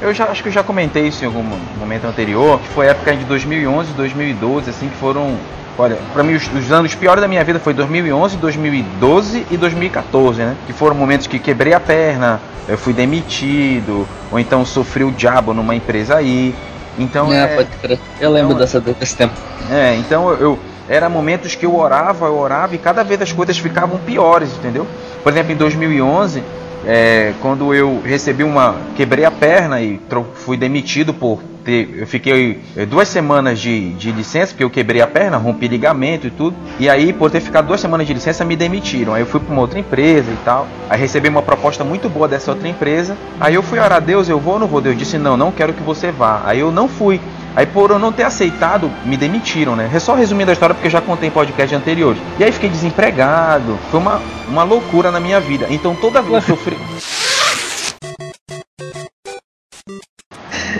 eu 0.00 0.14
já 0.14 0.24
acho 0.26 0.42
que 0.42 0.48
eu 0.48 0.52
já 0.52 0.62
comentei 0.62 1.08
isso 1.08 1.24
em 1.24 1.26
algum 1.26 1.42
momento 1.78 2.06
anterior, 2.06 2.60
que 2.60 2.68
foi 2.68 2.88
a 2.88 2.90
época 2.90 3.16
de 3.16 3.24
2011, 3.24 3.92
2012, 3.92 4.70
assim, 4.70 4.88
que 4.88 4.96
foram 4.96 5.36
Olha, 5.80 5.96
para 6.12 6.24
mim 6.24 6.34
os, 6.34 6.52
os, 6.52 6.72
anos 6.72 6.92
piores 6.96 7.20
da 7.20 7.28
minha 7.28 7.44
vida 7.44 7.60
foi 7.60 7.72
2011, 7.72 8.36
2012 8.38 9.46
e 9.48 9.56
2014, 9.56 10.40
né? 10.40 10.56
Que 10.66 10.72
foram 10.72 10.96
momentos 10.96 11.28
que 11.28 11.38
quebrei 11.38 11.72
a 11.72 11.78
perna, 11.78 12.40
eu 12.66 12.76
fui 12.76 12.92
demitido, 12.92 14.04
ou 14.32 14.40
então 14.40 14.64
sofri 14.66 15.04
o 15.04 15.12
diabo 15.12 15.54
numa 15.54 15.76
empresa 15.76 16.16
aí. 16.16 16.52
Então 16.98 17.32
é, 17.32 17.44
é 17.44 17.56
pode 17.56 17.68
crer. 17.80 18.00
Eu 18.20 18.32
lembro 18.32 18.54
então, 18.54 18.58
dessa, 18.58 18.80
desse 18.80 19.16
tempo. 19.16 19.34
É, 19.70 19.94
então 19.94 20.28
eu, 20.30 20.40
eu 20.40 20.58
era 20.88 21.08
momentos 21.08 21.54
que 21.54 21.64
eu 21.64 21.76
orava, 21.76 22.26
eu 22.26 22.36
orava 22.36 22.74
e 22.74 22.78
cada 22.78 23.04
vez 23.04 23.22
as 23.22 23.30
coisas 23.30 23.56
ficavam 23.56 23.98
piores, 23.98 24.50
entendeu? 24.56 24.84
Por 25.22 25.32
exemplo, 25.32 25.52
em 25.52 25.56
2011, 25.56 26.42
é, 26.86 27.32
quando 27.40 27.74
eu 27.74 28.00
recebi 28.04 28.42
uma. 28.44 28.76
quebrei 28.96 29.24
a 29.24 29.30
perna 29.30 29.80
e 29.80 30.00
fui 30.34 30.56
demitido 30.56 31.12
por 31.12 31.40
ter. 31.68 31.98
Eu 31.98 32.06
fiquei 32.06 32.58
é, 32.74 32.86
duas 32.86 33.08
semanas 33.08 33.60
de, 33.60 33.90
de 33.90 34.10
licença, 34.10 34.52
porque 34.52 34.64
eu 34.64 34.70
quebrei 34.70 35.02
a 35.02 35.06
perna, 35.06 35.36
rompi 35.36 35.68
ligamento 35.68 36.26
e 36.26 36.30
tudo. 36.30 36.56
E 36.80 36.88
aí, 36.88 37.12
por 37.12 37.30
ter 37.30 37.40
ficado 37.40 37.66
duas 37.66 37.78
semanas 37.78 38.06
de 38.06 38.14
licença, 38.14 38.42
me 38.42 38.56
demitiram. 38.56 39.12
Aí 39.12 39.20
eu 39.20 39.26
fui 39.26 39.38
para 39.38 39.52
uma 39.52 39.60
outra 39.60 39.78
empresa 39.78 40.30
e 40.30 40.36
tal. 40.44 40.66
Aí 40.88 40.98
recebi 40.98 41.28
uma 41.28 41.42
proposta 41.42 41.84
muito 41.84 42.08
boa 42.08 42.26
dessa 42.26 42.50
outra 42.50 42.66
empresa. 42.66 43.18
Aí 43.38 43.54
eu 43.54 43.62
fui 43.62 43.78
orar 43.78 43.98
a 43.98 44.00
Deus, 44.00 44.30
eu 44.30 44.40
vou 44.40 44.54
ou 44.54 44.60
não 44.60 44.66
vou? 44.66 44.80
Deus 44.80 44.96
disse: 44.96 45.18
não, 45.18 45.36
não 45.36 45.52
quero 45.52 45.74
que 45.74 45.82
você 45.82 46.10
vá. 46.10 46.40
Aí 46.46 46.60
eu 46.60 46.72
não 46.72 46.88
fui. 46.88 47.20
Aí 47.54 47.66
por 47.66 47.90
eu 47.90 47.98
não 47.98 48.12
ter 48.12 48.22
aceitado, 48.22 48.90
me 49.04 49.16
demitiram, 49.16 49.76
né? 49.76 49.90
É 49.92 49.98
só 49.98 50.14
resumindo 50.14 50.50
a 50.50 50.54
história 50.54 50.74
porque 50.74 50.86
eu 50.86 50.92
já 50.92 51.00
contei 51.00 51.28
em 51.28 51.32
podcast 51.32 51.74
anteriores. 51.74 52.20
E 52.38 52.44
aí 52.44 52.52
fiquei 52.52 52.70
desempregado. 52.70 53.78
Foi 53.90 54.00
uma, 54.00 54.22
uma 54.48 54.62
loucura 54.62 55.10
na 55.10 55.20
minha 55.20 55.40
vida. 55.40 55.66
Então 55.68 55.94
toda 55.94 56.22
vez 56.22 56.44
que 56.44 56.52
eu 56.52 56.56
sofri. 56.56 57.27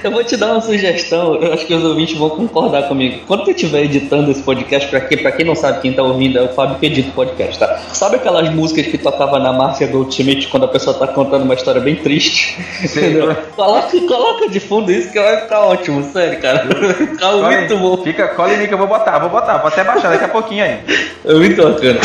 Eu 0.02 0.10
vou 0.10 0.24
te 0.24 0.36
dar 0.36 0.52
uma 0.52 0.60
sugestão, 0.60 1.36
eu 1.36 1.52
acho 1.52 1.66
que 1.66 1.74
os 1.74 1.84
ouvintes 1.84 2.16
vão 2.16 2.30
concordar 2.30 2.88
comigo. 2.88 3.20
Quando 3.26 3.44
tu 3.44 3.50
estiver 3.50 3.82
editando 3.82 4.30
esse 4.30 4.42
podcast, 4.42 4.88
pra, 4.88 5.00
quem, 5.00 5.18
pra 5.18 5.32
quem 5.32 5.46
não 5.46 5.54
sabe, 5.54 5.80
quem 5.80 5.92
tá 5.92 6.02
ouvindo 6.02 6.38
é 6.38 6.42
o 6.42 6.48
Fábio 6.48 6.78
que 6.78 6.86
edita 6.86 7.10
o 7.10 7.12
podcast, 7.12 7.58
tá? 7.58 7.78
Sabe 7.92 8.16
aquelas 8.16 8.52
músicas 8.54 8.86
que 8.86 8.98
tocava 8.98 9.38
na 9.38 9.52
Márcia 9.52 9.86
Goldschmidt 9.86 10.48
quando 10.48 10.64
a 10.64 10.68
pessoa 10.68 10.96
tá 10.96 11.06
contando 11.06 11.42
uma 11.42 11.54
história 11.54 11.80
bem 11.80 11.96
triste? 11.96 12.58
Entendeu? 12.82 13.34
Coloca, 13.56 14.00
coloca 14.06 14.48
de 14.48 14.60
fundo 14.60 14.92
isso 14.92 15.10
que 15.10 15.20
vai 15.20 15.40
ficar 15.42 15.60
ótimo, 15.60 16.02
sério, 16.12 16.40
cara. 16.40 16.66
Vai 16.68 16.94
ficar 16.94 17.32
muito 17.32 17.76
bom. 17.76 17.96
Fica, 17.98 18.28
cola 18.28 18.54
em 18.54 18.58
mim 18.58 18.66
que 18.66 18.74
eu 18.74 18.78
vou 18.78 18.86
botar, 18.86 19.18
vou 19.18 19.30
botar, 19.30 19.58
vou 19.58 19.68
até 19.68 19.82
baixar 19.82 20.10
daqui 20.10 20.24
a 20.24 20.28
pouquinho 20.28 20.64
aí. 20.64 20.78
É 21.24 21.34
muito 21.34 21.62
bacana 21.62 22.00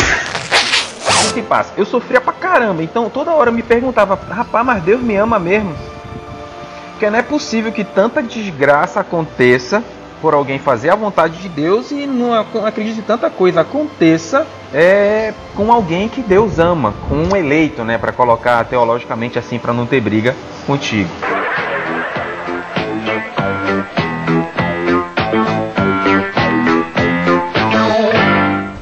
que 1.34 1.42
passa? 1.42 1.72
Eu 1.76 1.84
sofria 1.84 2.20
pra 2.20 2.32
caramba, 2.32 2.82
então 2.82 3.10
toda 3.10 3.32
hora 3.32 3.50
eu 3.50 3.54
me 3.54 3.62
perguntava, 3.62 4.14
rapaz, 4.14 4.64
mas 4.64 4.82
Deus 4.82 5.02
me 5.02 5.16
ama 5.16 5.38
mesmo. 5.38 5.74
Porque 6.94 7.10
não 7.10 7.18
é 7.18 7.22
possível 7.22 7.72
que 7.72 7.82
tanta 7.82 8.22
desgraça 8.22 9.00
aconteça 9.00 9.82
por 10.22 10.32
alguém 10.32 10.58
fazer 10.58 10.90
a 10.90 10.94
vontade 10.94 11.38
de 11.42 11.48
Deus 11.48 11.90
e 11.90 12.06
não 12.06 12.32
acredite 12.64 13.02
tanta 13.02 13.28
coisa 13.28 13.60
aconteça 13.60 14.46
é, 14.72 15.34
com 15.54 15.70
alguém 15.70 16.08
que 16.08 16.22
Deus 16.22 16.58
ama, 16.58 16.94
com 17.08 17.16
um 17.16 17.36
eleito, 17.36 17.84
né, 17.84 17.98
para 17.98 18.10
colocar 18.10 18.64
teologicamente 18.64 19.38
assim 19.38 19.58
para 19.58 19.72
não 19.72 19.84
ter 19.84 20.00
briga 20.00 20.34
contigo. 20.66 21.10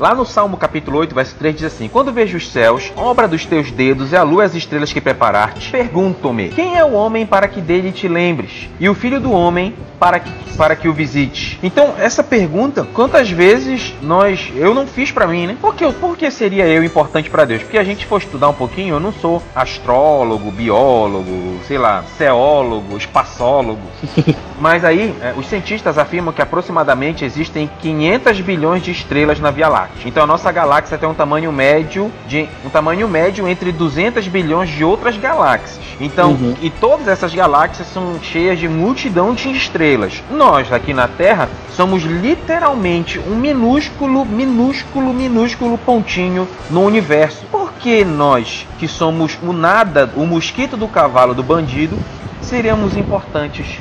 Lá 0.02 0.16
no 0.16 0.26
Salmo 0.26 0.56
capítulo 0.56 0.99
8, 0.99 1.14
verso 1.14 1.37
3 1.37 1.54
diz 1.54 1.64
assim: 1.64 1.87
Quando 1.87 2.12
vejo 2.12 2.37
os 2.37 2.50
céus, 2.50 2.92
obra 2.97 3.28
dos 3.28 3.47
teus 3.47 3.71
dedos, 3.71 4.11
e 4.11 4.16
a 4.16 4.25
lua 4.25 4.42
e 4.42 4.47
as 4.47 4.54
estrelas 4.56 4.92
que 4.92 5.00
preparaste, 5.00 5.71
pergunto-me: 5.71 6.49
Quem 6.49 6.76
é 6.76 6.85
o 6.85 6.94
homem 6.94 7.25
para 7.25 7.47
que 7.47 7.61
dele 7.61 7.92
te 7.92 8.09
lembres? 8.09 8.68
E 8.80 8.88
o 8.88 8.97
filho 8.97 9.21
do 9.21 9.30
homem 9.30 9.73
para 10.00 10.18
que, 10.18 10.30
para 10.56 10.75
que 10.75 10.88
o 10.88 10.92
visite? 10.92 11.56
Então, 11.62 11.94
essa 11.97 12.25
pergunta, 12.25 12.85
quantas 12.92 13.30
vezes 13.30 13.94
nós. 14.02 14.52
Eu 14.56 14.75
não 14.75 14.88
fiz 14.88 15.12
para 15.12 15.28
mim, 15.28 15.47
né? 15.47 15.56
Por 15.61 15.76
que, 15.76 15.88
por 15.92 16.16
que 16.16 16.28
seria 16.32 16.66
eu 16.66 16.82
importante 16.82 17.30
para 17.30 17.44
Deus? 17.44 17.62
Porque 17.62 17.78
a 17.78 17.85
gente 17.85 18.04
for 18.04 18.18
estudar 18.18 18.49
um 18.49 18.54
pouquinho, 18.54 18.97
eu 18.97 19.00
não 19.00 19.12
sou 19.12 19.40
astrólogo, 19.54 20.50
biólogo, 20.50 21.61
sei 21.68 21.78
lá, 21.78 22.02
ceólogo, 22.18 22.97
espaçólogo. 22.97 23.82
Mas 24.59 24.85
aí, 24.85 25.14
é, 25.23 25.32
os 25.37 25.47
cientistas 25.47 25.97
afirmam 25.97 26.32
que 26.32 26.42
aproximadamente 26.42 27.25
existem 27.25 27.71
500 27.80 28.40
bilhões 28.40 28.82
de 28.82 28.90
estrelas 28.90 29.38
na 29.38 29.52
Via 29.52 29.68
Láctea. 29.68 29.91
Então 30.04 30.25
a 30.25 30.26
nossa 30.26 30.50
galáxia 30.50 30.99
tem 30.99 31.08
um 31.08 31.14
tamanho 31.14 31.52
médio 31.52 32.11
de 32.26 32.49
um 32.64 32.68
tamanho 32.68 33.08
médio 33.08 33.46
entre 33.46 33.70
200 33.70 34.26
bilhões 34.28 34.68
de 34.68 34.84
outras 34.84 35.16
galáxias. 35.16 35.80
Então, 36.00 36.32
uhum. 36.32 36.54
e 36.61 36.70
todas 36.70 37.06
essas 37.06 37.32
galáxias 37.32 37.87
são 37.88 38.18
cheias 38.20 38.58
de 38.58 38.68
multidão 38.68 39.34
de 39.34 39.50
estrelas. 39.50 40.22
Nós 40.30 40.72
aqui 40.72 40.92
na 40.92 41.06
Terra 41.06 41.49
somos 41.70 42.02
literalmente 42.02 43.20
um 43.20 43.37
minúsculo, 43.37 44.25
minúsculo, 44.25 45.12
minúsculo 45.12 45.78
pontinho 45.78 46.49
no 46.68 46.82
universo. 46.82 47.44
Por 47.50 47.72
que 47.75 48.04
nós, 48.04 48.66
que 48.78 48.88
somos 48.88 49.38
o 49.42 49.52
nada, 49.52 50.11
o 50.16 50.26
mosquito 50.26 50.76
do 50.76 50.88
cavalo 50.88 51.34
do 51.34 51.42
bandido, 51.42 51.96
seríamos 52.40 52.96
importantes 52.96 53.78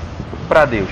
para 0.51 0.65
Deus? 0.65 0.89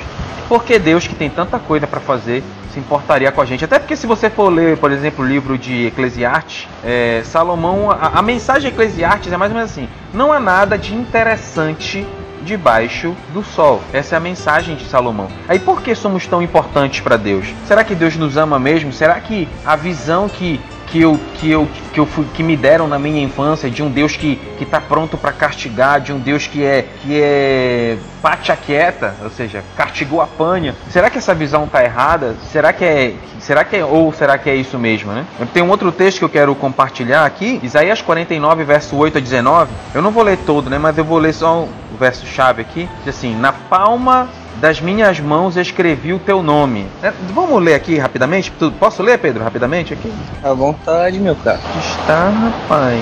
Porque 0.48 0.80
Deus, 0.80 1.06
que 1.06 1.13
tem 1.13 1.30
tanta 1.30 1.60
coisa 1.60 1.86
para 1.86 2.00
fazer, 2.00 2.42
se 2.74 2.80
importaria 2.80 3.30
com 3.30 3.42
a 3.42 3.46
gente. 3.46 3.66
Até 3.66 3.78
porque 3.78 3.98
se 3.98 4.08
você 4.08 4.30
for 4.30 4.48
ler, 4.48 4.78
por 4.78 4.89
exemplo, 4.89 5.25
o 5.25 5.28
livro 5.28 5.58
de 5.58 5.88
Eclesiastes, 5.88 6.66
é, 6.82 7.22
Salomão, 7.25 7.92
a, 7.92 8.20
a 8.20 8.22
mensagem 8.22 8.70
de 8.70 8.75
Eclesiastes 8.75 9.34
é 9.34 9.36
mais 9.36 9.51
ou 9.51 9.58
menos 9.58 9.70
assim: 9.70 9.89
não 10.13 10.32
há 10.32 10.39
nada 10.39 10.78
de 10.78 10.96
interessante 10.96 12.08
debaixo 12.42 13.13
do 13.34 13.44
sol. 13.44 13.82
Essa 13.92 14.16
é 14.16 14.18
a 14.18 14.22
mensagem 14.22 14.78
de 14.78 14.86
Salomão. 14.86 15.28
Aí 15.46 15.60
por 15.60 15.82
que 15.82 15.94
somos 15.94 16.25
tão 16.25 16.42
importantes 16.42 17.01
para 17.01 17.18
Deus? 17.18 17.54
Será 17.68 17.84
que 17.84 17.94
Deus 17.94 18.16
nos 18.16 18.38
ama 18.38 18.58
mesmo? 18.58 18.94
Será 18.94 19.20
que 19.20 19.46
a 19.66 19.75
visão 19.75 20.30
que 20.30 20.60
que 20.91 21.01
eu 21.01 21.19
que 21.39 21.50
eu 21.50 21.67
que 21.93 22.00
eu 22.00 22.05
fui, 22.05 22.25
que 22.34 22.43
me 22.43 22.55
deram 22.55 22.88
na 22.88 23.00
minha 23.00 23.22
infância 23.22 23.69
de 23.69 23.81
um 23.81 23.89
Deus 23.89 24.15
que 24.15 24.39
está 24.60 24.79
pronto 24.79 25.17
para 25.17 25.31
castigar, 25.31 26.00
de 26.01 26.13
um 26.13 26.19
Deus 26.19 26.48
que 26.48 26.63
é 26.63 26.86
que 27.01 27.19
é 27.22 27.98
patia 28.22 28.55
quieta, 28.55 29.15
ou 29.24 29.29
seja, 29.29 29.63
castigou 29.75 30.22
a 30.22 30.27
panha. 30.27 30.75
Será 30.89 31.10
que 31.10 31.17
essa 31.17 31.34
visão 31.34 31.65
está 31.65 31.84
errada? 31.84 32.36
Será 32.51 32.74
que 32.74 32.84
é 32.84 33.15
será 33.39 33.63
que 33.63 33.77
é 33.77 33.86
ou 33.86 34.12
será 34.13 34.38
que 34.38 34.50
é 34.50 34.55
isso 34.55 34.77
mesmo, 34.77 35.12
né? 35.12 35.25
Tem 35.53 35.63
um 35.63 35.69
outro 35.69 35.91
texto 35.91 36.19
que 36.19 36.25
eu 36.25 36.29
quero 36.29 36.53
compartilhar 36.55 37.25
aqui, 37.25 37.60
Isaías 37.63 38.01
49 38.01 38.63
verso 38.63 38.96
8 38.96 39.17
a 39.17 39.22
19. 39.22 39.72
Eu 39.93 40.01
não 40.01 40.12
vou 40.12 40.24
ler 40.24 40.38
todo, 40.46 40.69
né, 40.69 40.77
mas 40.77 40.98
eu 40.98 41.05
vou 41.05 41.17
ler 41.17 41.34
só 41.34 41.63
o 41.63 41.98
verso 41.98 42.25
chave 42.25 42.62
aqui. 42.62 42.89
Diz 43.03 43.15
assim: 43.15 43.36
"Na 43.36 43.53
palma 43.53 44.29
das 44.60 44.82
minhas 44.82 45.20
mãos 45.20 45.56
escrevi 45.56 46.13
o 46.13 46.20
teu 46.20 46.44
nome. 46.44 46.86
É, 47.01 47.12
vamos 47.34 47.62
ler 47.62 47.75
aqui 47.75 47.98
rapidamente? 47.98 48.51
Posso 48.80 49.01
ler, 49.01 49.18
Pedro, 49.18 49.44
rapidamente 49.44 49.94
aqui? 49.94 50.12
À 50.44 50.54
vontade, 50.54 51.20
meu 51.20 51.36
cara. 51.36 51.60
Está, 51.80 52.30
rapaz. 52.30 53.00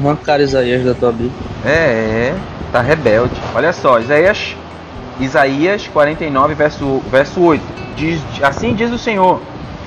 Arrancar 0.00 0.40
Isaías 0.40 0.84
da 0.84 0.94
tua 0.94 1.10
Bíblia. 1.12 1.32
É, 1.64 1.70
é, 1.70 2.34
tá 2.70 2.80
rebelde. 2.80 3.34
Olha 3.54 3.72
só, 3.72 3.98
Isaías, 3.98 4.56
Isaías 5.20 5.86
49, 5.88 6.54
verso, 6.54 7.02
verso 7.10 7.40
8. 7.40 7.62
Diz, 7.96 8.20
assim 8.42 8.74
diz 8.74 8.90
o 8.90 8.98
Senhor: 8.98 9.40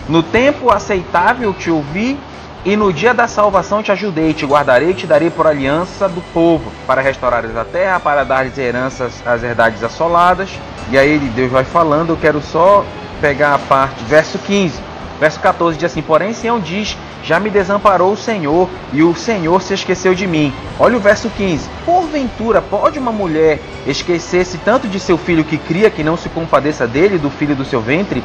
No 0.07 0.21
tempo 0.21 0.71
aceitável 0.71 1.53
te 1.53 1.71
ouvi 1.71 2.17
e 2.65 2.75
no 2.75 2.91
dia 2.91 3.13
da 3.13 3.27
salvação 3.27 3.83
te 3.83 3.91
ajudei, 3.91 4.33
te 4.33 4.43
guardarei 4.43 4.95
te 4.95 5.05
darei 5.05 5.29
por 5.29 5.45
aliança 5.45 6.09
do 6.09 6.21
povo, 6.33 6.71
para 6.87 6.99
restaurares 6.99 7.55
a 7.55 7.63
terra, 7.63 7.99
para 7.99 8.23
dar-lhes 8.23 8.57
heranças 8.57 9.21
às 9.23 9.43
herdades 9.43 9.83
assoladas. 9.83 10.49
E 10.89 10.97
aí 10.97 11.19
Deus 11.19 11.51
vai 11.51 11.63
falando, 11.63 12.09
eu 12.09 12.17
quero 12.17 12.41
só 12.41 12.83
pegar 13.21 13.53
a 13.53 13.59
parte, 13.59 14.03
verso 14.05 14.39
15. 14.39 14.81
Verso 15.19 15.39
14 15.39 15.77
diz 15.77 15.91
assim: 15.91 16.01
Porém, 16.01 16.33
Sião 16.33 16.59
diz 16.59 16.97
já 17.23 17.39
me 17.39 17.49
desamparou 17.49 18.13
o 18.13 18.17
Senhor 18.17 18.69
e 18.93 19.01
o 19.01 19.15
Senhor 19.15 19.59
se 19.61 19.73
esqueceu 19.73 20.13
de 20.13 20.27
mim. 20.27 20.53
Olha 20.79 20.97
o 20.97 20.99
verso 20.99 21.29
15. 21.29 21.67
Porventura 21.83 22.61
pode 22.61 22.99
uma 22.99 23.11
mulher 23.11 23.59
esquecer-se 23.87 24.59
tanto 24.59 24.87
de 24.87 24.99
seu 24.99 25.17
filho 25.17 25.43
que 25.43 25.57
cria 25.57 25.89
que 25.89 26.03
não 26.03 26.17
se 26.17 26.29
compadeça 26.29 26.85
dele, 26.85 27.17
do 27.17 27.31
filho 27.31 27.55
do 27.55 27.65
seu 27.65 27.81
ventre? 27.81 28.23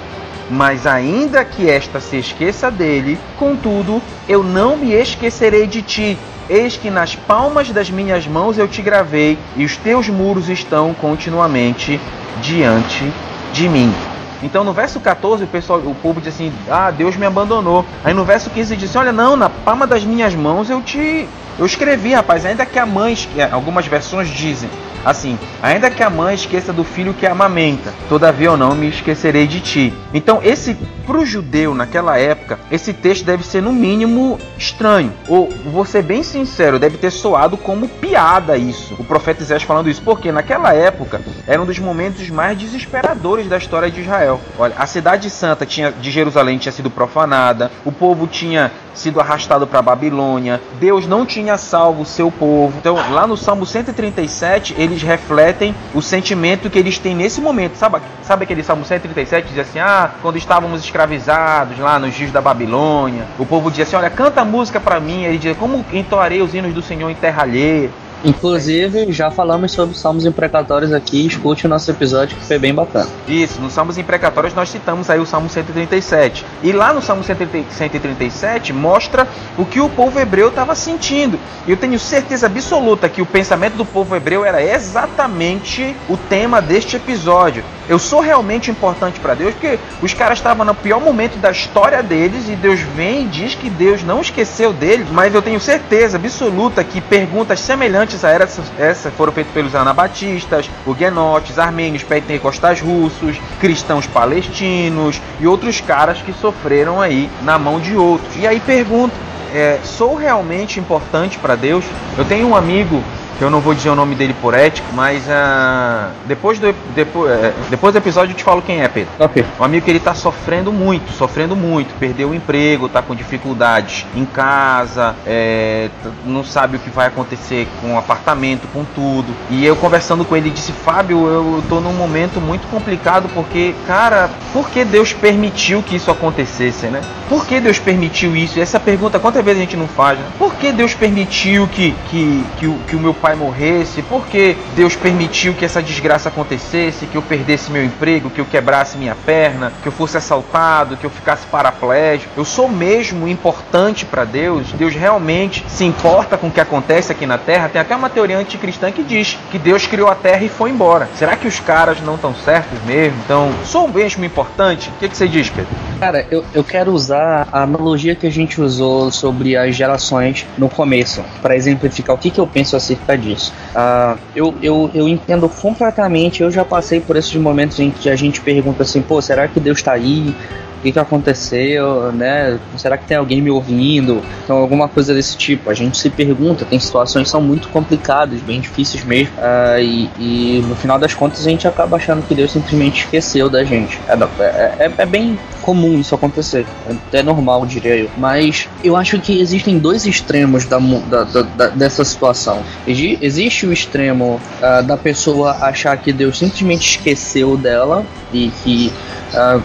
Mas 0.51 0.85
ainda 0.85 1.45
que 1.45 1.71
esta 1.71 2.01
se 2.01 2.17
esqueça 2.17 2.71
dele, 2.71 3.19
contudo, 3.39 4.03
eu 4.29 4.43
não 4.43 4.77
me 4.77 4.93
esquecerei 4.93 5.67
de 5.67 5.81
ti. 5.81 6.19
Eis 6.49 6.77
que 6.77 6.91
nas 6.91 7.15
palmas 7.15 7.71
das 7.71 7.89
minhas 7.89 8.27
mãos 8.27 8.59
eu 8.59 8.67
te 8.67 8.83
gravei, 8.83 9.39
e 9.57 9.65
os 9.65 9.77
teus 9.77 10.09
muros 10.09 10.49
estão 10.49 10.93
continuamente 10.93 12.01
diante 12.43 13.13
de 13.53 13.69
mim. 13.69 13.95
Então 14.43 14.65
no 14.65 14.73
verso 14.73 14.99
14 14.99 15.45
o 15.45 15.47
pessoal, 15.47 15.79
o 15.79 15.95
povo 15.95 16.21
diz 16.21 16.35
assim: 16.35 16.53
"Ah, 16.69 16.91
Deus 16.91 17.15
me 17.15 17.27
abandonou". 17.27 17.85
Aí 18.03 18.13
no 18.13 18.25
verso 18.25 18.51
15 18.51 18.75
diz: 18.75 18.97
"Olha, 18.97 19.13
não, 19.13 19.37
na 19.37 19.49
palma 19.49 19.87
das 19.87 20.03
minhas 20.03 20.35
mãos 20.35 20.69
eu 20.69 20.83
te 20.83 21.29
eu 21.61 21.67
escrevi, 21.67 22.15
rapaz, 22.15 22.47
ainda 22.47 22.65
que 22.65 22.79
a 22.79 22.87
mãe, 22.87 23.15
algumas 23.53 23.87
versões 23.87 24.31
dizem, 24.31 24.71
Assim, 25.05 25.39
ainda 25.63 25.91
que 25.91 26.03
a 26.03 26.11
mãe 26.11 26.35
esqueça 26.35 26.73
do 26.73 26.85
filho 26.85 27.15
que 27.15 27.27
amamenta, 27.27 27.93
todavia 28.09 28.49
eu 28.49 28.57
não 28.57 28.75
me 28.75 28.89
esquecerei 28.89 29.47
de 29.47 29.61
ti. 29.61 29.95
Então, 30.13 30.41
esse 30.43 30.77
pro 31.07 31.25
judeu 31.25 31.75
naquela 31.75 32.19
época, 32.19 32.59
esse 32.71 32.93
texto 32.93 33.25
deve 33.25 33.45
ser 33.45 33.61
no 33.61 33.73
mínimo 33.73 34.39
estranho. 34.57 35.13
Ou, 35.27 35.49
vou 35.73 35.85
ser 35.85 36.03
bem 36.03 36.23
sincero, 36.23 36.79
deve 36.79 36.99
ter 36.99 37.11
soado 37.11 37.57
como 37.57 37.89
piada 37.89 38.57
isso. 38.57 38.95
O 38.99 39.05
profeta 39.05 39.43
Isaías 39.43 39.63
falando 39.63 39.91
isso, 39.91 40.03
porque 40.03 40.31
naquela 40.31 40.73
época 40.75 41.21
era 41.47 41.61
um 41.61 41.67
dos 41.67 41.79
momentos 41.79 42.29
mais 42.31 42.57
desesperadores 42.59 43.49
da 43.49 43.57
história 43.59 43.91
de 43.91 44.03
Israel. 44.03 44.41
Olha, 44.59 44.75
a 44.79 44.87
cidade 44.87 45.31
santa 45.31 45.67
tinha, 45.67 45.91
de 45.91 46.11
Jerusalém 46.11 46.59
tinha 46.59 46.73
sido 46.73 46.91
profanada, 46.91 47.71
o 47.85 47.91
povo 47.91 48.27
tinha 48.27 48.71
sido 48.95 49.21
arrastado 49.21 49.67
para 49.67 49.83
Babilônia, 49.83 50.61
Deus 50.79 51.07
não 51.07 51.25
tinha 51.25 51.57
salvo 51.57 52.03
o 52.03 52.07
seu 52.07 52.31
povo. 52.31 52.75
Então, 52.79 52.97
lá 53.13 53.27
no 53.27 53.37
Salmo 53.37 53.65
137, 53.67 54.75
eles 54.79 55.03
refletem 55.03 55.75
o 55.95 56.03
sentimento 56.03 56.71
que 56.71 56.79
eles 56.79 56.99
têm 56.99 57.15
nesse 57.15 57.41
momento. 57.41 57.77
Sabe, 57.77 57.99
sabe 58.23 58.45
aquele 58.45 58.63
Salmo 58.63 58.85
137 58.85 59.49
diz 59.49 59.59
assim: 59.59 59.79
"Ah, 59.79 60.11
quando 60.23 60.37
estávamos 60.37 60.83
escravizados 60.85 61.79
lá 61.79 61.99
nos 61.99 62.15
dias 62.15 62.31
da 62.31 62.41
Babilônia, 62.41 63.25
o 63.39 63.47
povo 63.47 63.71
dizia 63.71 63.85
assim: 63.85 63.97
"Olha, 63.97 64.11
canta 64.11 64.45
música 64.45 64.81
para 64.81 65.01
mim". 65.01 65.25
Ele 65.25 65.39
dizia: 65.39 65.55
"Como 65.55 65.85
entoarei 65.93 66.43
os 66.43 66.55
hinos 66.55 66.75
do 66.75 66.83
Senhor 66.83 67.11
em 67.11 67.15
terra 67.15 67.43
alheia?" 67.43 67.91
Inclusive, 68.25 69.13
já 69.13 69.31
falamos 69.31 69.73
sobre 69.73 69.97
salmos 69.97 70.27
imprecatórios 70.27 70.93
aqui, 70.93 71.27
escute 71.27 71.67
o 71.67 71.69
nosso 71.69 71.91
episódio 71.91 72.37
que 72.37 72.45
foi 72.45 72.59
bem 72.59 72.75
bacana. 72.75 73.09
Isso, 73.27 73.61
nos 73.61 73.73
salmos 73.73 73.97
imprecatórios 73.97 74.55
nós 74.55 74.69
citamos 74.69 75.09
aí 75.09 75.19
o 75.19 75.27
Salmo 75.27 75.49
137. 75.49 76.45
E 76.63 76.73
lá 76.73 76.93
no 76.93 77.01
Salmo 77.01 77.25
137 77.25 78.73
mostra 78.73 79.27
o 79.57 79.65
que 79.65 79.81
o 79.81 79.89
povo 79.89 80.19
hebreu 80.21 80.49
estava 80.49 80.75
sentindo. 80.75 81.39
E 81.67 81.71
eu 81.71 81.77
tenho 81.77 81.99
certeza 81.99 82.47
absoluta 82.47 83.09
que 83.09 83.23
o 83.23 83.27
pensamento 83.27 83.77
do 83.77 83.85
povo 83.85 84.15
hebreu 84.15 84.45
era 84.45 84.63
exatamente 84.63 85.97
o 86.09 86.17
tema 86.17 86.61
deste 86.61 86.97
episódio. 86.97 87.65
Eu 87.91 87.99
sou 87.99 88.21
realmente 88.21 88.71
importante 88.71 89.19
para 89.19 89.35
Deus 89.35 89.53
porque 89.53 89.77
os 90.01 90.15
caras 90.15 90.39
estavam 90.39 90.65
no 90.65 90.77
pior 90.77 91.01
momento 91.01 91.37
da 91.39 91.51
história 91.51 92.01
deles 92.05 92.49
e 92.49 92.55
Deus 92.55 92.79
vem 92.79 93.25
e 93.25 93.27
diz 93.27 93.57
que 93.57 93.69
Deus 93.69 94.05
não 94.05 94.21
esqueceu 94.21 94.73
deles, 94.73 95.09
mas 95.11 95.35
eu 95.35 95.43
tenho 95.43 95.59
certeza 95.59 96.17
absoluta 96.17 96.85
que 96.85 97.01
perguntas 97.01 97.59
semelhantes 97.59 98.25
a 98.25 98.31
essa, 98.31 99.11
foram 99.11 99.33
feitas 99.33 99.53
pelos 99.53 99.75
anabatistas, 99.75 100.71
huguenotes, 100.87 101.59
armênios, 101.59 102.05
pentecostais 102.05 102.81
russos, 102.81 103.41
cristãos 103.59 104.07
palestinos 104.07 105.21
e 105.41 105.49
outros 105.49 105.81
caras 105.81 106.23
que 106.23 106.33
sofreram 106.33 107.01
aí 107.01 107.29
na 107.43 107.59
mão 107.59 107.81
de 107.81 107.97
outros. 107.97 108.37
E 108.37 108.47
aí 108.47 108.61
pergunta, 108.61 109.17
é, 109.53 109.81
sou 109.83 110.15
realmente 110.15 110.79
importante 110.79 111.39
para 111.39 111.57
Deus? 111.57 111.85
Eu 112.17 112.25
tenho 112.25 112.47
um 112.47 112.55
amigo 112.55 113.03
que 113.39 113.45
eu 113.45 113.51
não 113.51 113.61
vou 113.61 113.75
dizer 113.75 113.91
o 113.91 113.95
nome 113.95 114.15
dele 114.15 114.35
por 114.41 114.55
ética, 114.55 114.87
mas 114.93 115.23
uh, 115.25 116.11
depois, 116.27 116.59
do, 116.59 116.75
depois, 116.95 117.31
uh, 117.31 117.53
depois 117.71 117.93
do 117.93 117.99
episódio 117.99 118.33
eu 118.33 118.37
te 118.37 118.45
falo 118.45 118.63
quem 118.63 118.83
é, 118.83 118.89
Pedro. 118.89 119.13
Ok. 119.19 119.45
Um 119.59 119.65
amigo 119.65 119.85
que 119.85 119.91
ele 119.91 120.01
tá 120.01 120.15
sofrendo 120.15 120.73
muito, 120.73 121.13
sofrendo 121.13 121.57
muito, 121.57 121.95
perdeu 121.99 122.31
o 122.31 122.35
emprego, 122.35 122.89
tá 122.89 123.03
com 123.03 123.15
dificuldades 123.15 124.07
em 124.15 124.25
casa, 124.25 125.15
é, 125.27 125.89
não 126.25 126.45
sabe 126.45 126.77
o 126.77 126.81
que 126.81 126.91
vai 126.91 127.07
acontecer 127.07 127.69
com 127.81 127.95
o 127.95 127.99
apartamento, 127.99 128.67
com 128.73 128.85
tudo. 128.85 129.35
E 129.51 129.65
eu 129.65 129.77
conversando 129.77 130.25
com 130.25 130.37
ele 130.37 130.51
disse, 130.51 130.73
Fábio, 130.73 131.27
eu 131.27 131.63
tô 131.69 131.81
num 131.81 131.93
momento 131.93 132.41
muito 132.41 132.67
complicado 132.69 133.29
porque, 133.35 133.75
cara, 133.87 134.31
por 134.53 134.69
que 134.71 134.85
Deus 134.85 135.13
permitiu 135.13 135.83
que 135.83 135.97
isso 135.97 136.11
acontecesse, 136.11 136.87
né? 136.87 137.01
Por 137.29 137.47
que 137.47 137.61
Deus 137.61 137.79
permitiu 137.79 138.37
isso? 138.37 138.61
Essa 138.61 138.81
pergunta, 138.81 139.19
quantas 139.19 139.45
vezes 139.45 139.61
a 139.61 139.65
gente 139.65 139.77
não 139.77 139.89
faz, 139.89 140.19
né? 140.19 140.25
Por 140.39 140.55
que 140.55 140.73
Deus 140.73 140.95
permitiu 140.95 141.69
que, 141.69 141.95
que, 142.11 142.45
que, 142.59 142.67
o, 142.67 142.75
que 142.87 142.97
o 142.97 143.01
meu 143.01 143.15
pai 143.21 143.35
morresse, 143.35 144.03
porque 144.03 144.57
Deus 144.75 144.97
permitiu 144.97 145.55
que 145.55 145.65
essa 145.65 145.83
desgraça 145.83 146.29
acontecesse, 146.29 147.07
que 147.07 147.17
eu 147.17 147.23
perdesse 147.23 147.71
meu 147.71 147.85
emprego, 147.85 148.31
que 148.31 148.41
eu 148.41 148.45
quebrasse 148.45 148.97
minha 148.97 149.15
perna, 149.15 149.73
que 149.83 149.89
eu 149.89 149.93
fosse 149.93 150.17
assaltado, 150.17 150.97
que 150.97 151.05
eu 151.05 151.11
ficasse 151.11 151.47
paraplégico. 151.47 152.33
Eu 152.37 152.45
sou 152.45 152.69
mesmo 152.69 153.29
importante 153.29 154.05
para 154.05 154.25
Deus? 154.25 154.73
Deus 154.73 154.95
realmente 154.95 155.65
se 155.69 155.85
importa 155.85 156.37
com 156.37 156.49
o 156.49 156.51
que 156.51 156.61
acontece 156.61 157.13
aqui 157.13 157.27
na 157.27 157.39
Terra? 157.39 157.69
Tem 157.69 157.81
até 157.81 157.95
uma 157.95 158.09
teoria 158.09 158.39
anticristã 158.39 158.91
que 158.91 159.03
diz 159.03 159.39
que 159.51 159.59
Deus 159.59 159.87
criou 159.87 160.09
a 160.09 160.15
Terra 160.15 160.43
e 160.45 160.49
foi 160.49 160.71
embora. 160.71 161.09
Será 161.17 161.37
que 161.37 161.47
os 161.47 161.61
caras 161.61 162.01
não 162.01 162.15
estão 162.15 162.35
certos 162.35 162.81
mesmo? 162.85 163.19
Então, 163.25 163.53
sou 163.65 163.89
mesmo 163.89 164.25
importante? 164.25 164.89
O 164.89 164.93
que, 164.99 165.09
que 165.09 165.17
você 165.17 165.29
diz, 165.29 165.51
Pedro? 165.51 165.71
Cara, 165.99 166.27
eu, 166.31 166.45
eu 166.55 166.65
quero 166.65 166.93
usar 166.93 167.47
a 167.53 167.63
analogia 167.63 168.15
que 168.15 168.27
a 168.27 168.31
gente 168.31 168.61
usou 168.61 169.11
sobre 169.11 169.57
as 169.57 169.77
gerações 169.77 170.47
no 170.57 170.69
começo, 170.69 171.23
para 171.43 171.55
exemplificar 171.55 172.15
o 172.15 172.19
que, 172.19 172.31
que 172.31 172.41
eu 172.41 172.47
penso 172.47 172.77
acerca 172.77 173.10
disso. 173.17 173.53
Uh, 173.75 174.19
eu, 174.35 174.55
eu, 174.63 174.91
eu 174.95 175.09
entendo 175.09 175.49
completamente, 175.49 176.43
eu 176.43 176.51
já 176.51 176.65
passei 176.65 177.01
por 177.01 177.17
esses 177.17 177.35
momentos 177.35 177.79
em 177.79 177.91
que 177.91 178.09
a 178.09 178.17
gente 178.17 178.41
pergunta 178.41 178.83
assim, 178.83 179.03
pô, 179.03 179.21
será 179.21 179.49
que 179.49 179.61
Deus 179.61 179.79
está 179.79 179.93
aí? 179.93 180.35
O 180.81 180.83
que, 180.83 180.93
que 180.93 180.99
aconteceu, 180.99 182.11
né? 182.11 182.59
Será 182.79 182.97
que 182.97 183.05
tem 183.05 183.17
alguém 183.17 183.43
me 183.43 183.51
ouvindo? 183.51 184.23
Então, 184.43 184.57
alguma 184.57 184.89
coisa 184.89 185.13
desse 185.13 185.37
tipo. 185.37 185.69
A 185.69 185.75
gente 185.75 185.99
se 185.99 186.09
pergunta, 186.09 186.65
tem 186.65 186.81
situações 186.81 187.25
que 187.25 187.31
são 187.31 187.43
muito 187.43 187.69
complicadas, 187.69 188.41
bem 188.41 188.61
difíceis 188.61 189.05
mesmo, 189.05 189.35
uh, 189.37 189.79
e, 189.79 190.09
e, 190.19 190.65
no 190.67 190.75
final 190.75 190.99
das 190.99 191.13
contas 191.13 191.47
a 191.47 191.51
gente 191.51 191.69
acaba 191.69 191.99
achando 191.99 192.27
que 192.27 192.35
Deus 192.35 192.51
simplesmente 192.51 193.05
esqueceu 193.05 193.51
da 193.51 193.63
gente. 193.63 194.01
É, 194.09 194.43
é, 194.43 194.87
é, 194.87 194.93
é 194.97 195.07
bem 195.07 195.39
comum 195.61 196.01
isso 196.01 196.15
acontecer, 196.15 196.65
é, 197.13 197.19
é 197.19 197.23
normal, 197.23 197.67
diria 197.67 197.97
eu. 197.97 198.11
Mas 198.17 198.67
eu 198.83 198.97
acho 198.97 199.21
que 199.21 199.39
existem 199.39 199.79
dois 199.79 200.07
extremos 200.07 200.65
da, 200.65 200.79
da, 200.79 201.25
da 201.25 201.67
dessa 201.69 202.03
situação. 202.07 202.63
Existe 202.87 203.67
o 203.67 203.73
extremo 203.73 204.41
uh, 204.63 204.83
da 204.83 204.97
pessoa 204.97 205.59
achar 205.61 205.95
que 205.99 206.11
Deus 206.11 206.39
simplesmente 206.39 206.97
esqueceu 206.97 207.55
dela 207.59 208.03
e 208.33 208.51
que 208.65 208.91
Uh, 209.31 209.63